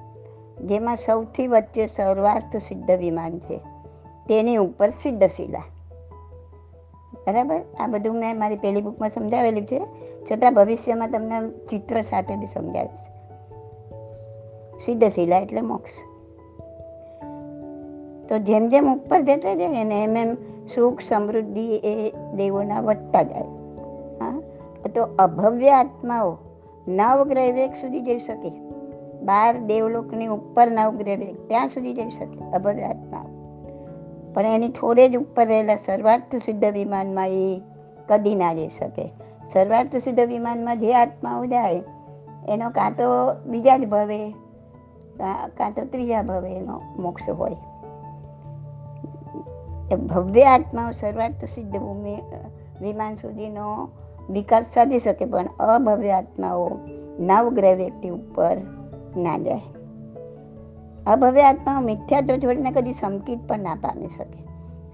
જેમાં 0.67 0.97
સૌથી 0.97 1.47
વચ્ચે 1.47 1.87
સર્વાર્થ 1.87 2.57
સિદ્ધ 2.57 2.91
વિમાન 2.91 3.39
છે. 3.39 3.57
તેની 4.29 4.57
ઉપર 4.57 4.91
સિદ્ધશિલા. 4.91 5.63
બરાબર? 7.15 7.61
આ 7.81 7.87
બધું 7.87 8.15
મેં 8.15 8.39
મારી 8.39 8.57
પહેલી 8.57 8.83
બુકમાં 8.83 9.11
સમજાવેલું 9.11 9.67
છે. 9.67 9.81
છતાં 10.33 10.55
ભવિષ્યમાં 10.55 11.11
તમને 11.11 11.51
ચિત્ર 11.51 12.03
સાથે 12.03 12.37
બી 12.37 12.47
સમજાવીશ. 12.47 13.01
સિદ્ધશિલા 14.85 15.39
એટલે 15.39 15.61
મોક્ષ. 15.61 15.91
તો 18.29 18.39
જેમ 18.39 18.69
જેમ 18.69 18.95
ઉપર 18.95 19.21
જતા 19.21 19.55
જાય 19.55 19.85
ને 19.85 20.05
એમ 20.05 20.17
એમ 20.17 20.37
સુખ 20.75 21.01
સમૃદ્ધિ 21.09 21.77
એ 21.77 22.13
દેવોના 22.37 22.81
વધતા 22.81 23.23
જાય. 23.23 23.43
હા? 24.21 24.43
તો 24.95 25.03
અભવ્ય 25.19 25.71
આત્માઓ 25.71 26.39
નવગ્રહ 26.89 27.53
વેગ 27.53 27.73
સુધી 27.73 28.01
જઈ 28.01 28.19
શકે. 28.19 28.51
બાર 29.23 29.59
દેવલોકની 29.59 30.27
ઉપર 30.27 30.71
નવગ્રહ 30.71 31.17
વેગ 31.17 31.49
ત્યાં 31.49 31.69
સુધી 31.69 31.95
જઈ 31.95 32.11
શકે 32.11 32.51
અભવ્ય 32.51 32.83
આત્માઓ. 32.83 33.41
પણ 34.35 34.47
એની 34.47 34.69
થોડે 34.69 35.09
જ 35.09 35.17
ઉપર 35.17 35.47
રહેલા 35.47 35.77
સર્વાર્થ 35.77 36.37
સિદ્ધ 36.37 36.65
વિમાનમાં 36.65 37.29
એ 37.29 37.61
કદી 38.09 38.35
ના 38.35 38.55
જઈ 38.55 38.69
શકે. 38.69 39.20
સર્વાર્થ 39.53 39.97
સિદ્ધ 39.97 40.21
વિમાનમાં 40.21 40.81
જે 40.81 40.95
આત્માઓ 40.95 41.47
જાય 41.47 41.83
એનો 42.49 42.71
કાં 42.71 42.93
તો 42.93 43.09
બીજા 43.47 43.77
જ 43.77 43.89
ભવે, 43.89 44.31
કાં 45.57 45.73
તો 45.73 45.85
ત્રીજા 45.85 46.23
ભવે 46.23 46.53
એનો 46.53 46.81
મોક્ષ 46.99 47.29
હોય. 47.29 47.57
ભવ્ય 49.97 50.43
આત્માઓ 50.43 50.93
સર્વાર્થ 50.93 51.45
સિદ્ધ 51.45 51.77
ભૂમિ 51.77 52.17
વિમાન 52.81 53.17
સુધીનો 53.17 53.89
વિકાસ 54.31 54.65
સાધી 54.75 54.99
શકે, 54.99 55.25
પણ 55.25 55.47
અભવ્ય 55.59 56.11
આત્માઓ 56.11 56.79
નવગ્રહ 57.21 57.75
વ્યક્તિ 57.75 58.09
ઉપર 58.09 58.57
ના 59.17 59.39
જાય. 59.39 59.61
અભવ્ય 61.07 61.43
આત્માઓ 61.43 61.81
મિથ્યાત્વ 61.81 62.37
છોડીને 62.37 62.71
કદી 62.71 62.93
સમકિત 62.93 63.39
પણ 63.49 63.59
ના 63.59 63.75
પામી 63.75 64.09
શકે. 64.09 64.41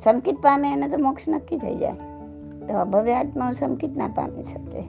સમકિત 0.04 0.38
પામે 0.42 0.72
એને 0.72 0.88
તો 0.88 0.98
મોક્ષ 0.98 1.28
નક્કી 1.28 1.58
થઈ 1.58 1.74
જાય. 1.74 1.94
તો 2.68 2.78
અભવ્ય 2.78 3.12
આત્માઓ 3.12 3.52
સમકિત 3.52 3.96
ના 3.96 4.08
પામી 4.08 4.42
શકે? 4.42 4.84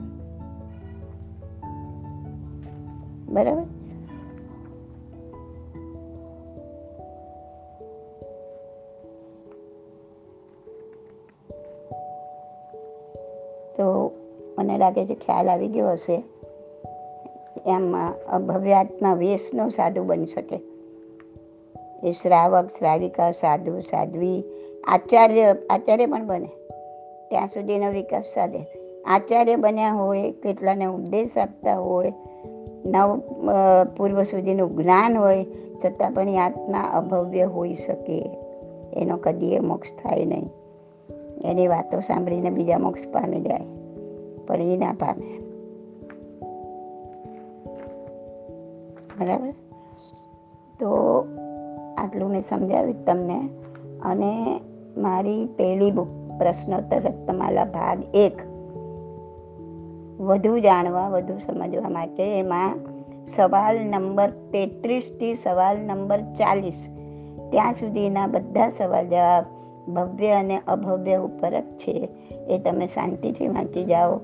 બરાબર? 3.32 3.62
તો 13.76 14.10
મને 14.58 14.78
લાગે 14.78 15.06
છે 15.06 15.14
ખ્યાલ 15.14 15.48
આવી 15.48 15.68
ગયો 15.68 15.90
હશે. 15.90 16.22
એમ 17.66 17.96
અભવ્યાત્મા 18.32 19.14
વેશનો 19.14 19.68
સાધુ 19.68 20.04
બની 20.04 20.26
શકે. 20.26 20.60
એ 22.02 22.12
શ્રાવક, 22.12 22.66
શ્રાવિકા, 22.66 23.30
સાધુ, 23.30 23.80
સાધ્વી, 23.80 24.44
આચાર્ય 24.86 25.56
આચાર્ય 25.70 26.06
પણ 26.06 26.26
બને. 26.26 26.48
ત્યાં 27.28 27.46
સુધીનો 27.46 27.90
વિકાસ 27.90 28.24
સાધે. 28.34 28.66
આચાર્ય 29.06 29.56
બન્યા 29.56 29.92
હોય, 29.92 30.32
કેટલાને 30.32 30.84
ઉપદેશ 30.84 31.38
આપતા 31.38 31.78
હોય, 31.78 32.12
નવ 32.86 33.20
પૂર્વ 33.96 34.22
સુધીનું 34.22 34.76
જ્ઞાન 34.76 35.16
હોય, 35.16 35.46
છતાં 35.84 36.12
પણ 36.12 36.28
આત્મા 36.28 36.80
અભવ્ય 36.80 37.42
હોઈ 37.42 37.74
શકે. 37.74 38.30
એનો 38.92 39.16
કદી 39.16 39.60
મોક્ષ 39.60 39.88
થાય 40.02 40.24
નહીં. 40.24 40.50
એની 41.44 41.66
વાતો 41.66 42.00
સાંભળીને 42.00 42.50
બીજા 42.50 42.78
મોક્ષ 42.78 43.08
પામી 43.08 43.40
જાય. 43.40 43.60
પણ 44.46 44.56
એ 44.56 44.76
ના 44.76 44.92
પામે. 44.92 45.38
બરાબર? 49.20 49.50
તો 50.80 51.24
આટલું 51.98 52.30
મેં 52.30 52.42
સમજાવ્યું 52.42 53.04
તમને. 53.04 53.48
અને 54.02 54.60
મારી 54.96 55.48
પહેલી 55.56 55.90
બુક 55.90 56.17
પ્રશ્નોત્તર 56.38 56.96
રત્નમાલા 56.96 57.64
ભાગ 57.64 58.02
એક. 58.14 58.32
વધુ 60.20 60.58
જાણવા, 60.58 61.08
વધુ 61.08 61.38
સમજવા 61.38 61.88
માટે 61.88 62.38
એમાં 62.38 62.76
સવાલ 63.36 63.78
નંબર 63.78 64.28
તેત્રીસથી 64.30 65.34
સવાલ 65.34 65.78
નંબર 65.78 66.20
ચાલીસ. 66.20 66.88
ત્યાં 67.50 67.72
સુધીના 67.72 68.26
બધા 68.26 68.70
સવાલ 68.70 69.08
જવાબ 69.08 69.44
ભવ્ય 69.92 70.28
અને 70.28 70.60
અભવ્ય 70.68 71.16
ઉપર 71.16 71.60
જ 71.60 71.64
છે. 71.64 72.08
એ 72.48 72.58
તમે 72.58 72.86
શાંતિથી 72.86 73.48
વાંચી 73.48 73.84
જાઓ. 73.84 74.20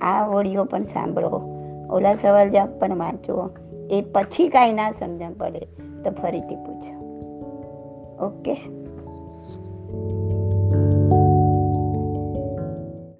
આ 0.00 0.28
ઓડિયો 0.28 0.64
પણ 0.64 0.82
સાંભળો. 0.82 1.42
ઓલા 1.90 2.14
સવાલ 2.14 2.48
જવાબ 2.48 2.78
પણ 2.78 2.98
વાંચો. 2.98 3.50
એ 3.90 4.00
પછી 4.00 4.48
કાંઈ 4.48 4.72
ના 4.72 4.92
સમજણ 4.92 5.32
પડે 5.32 5.60
તો 6.04 6.10
ફરીથી 6.10 6.56
પૂછો. 6.56 7.02
ઓકે? 8.26 8.81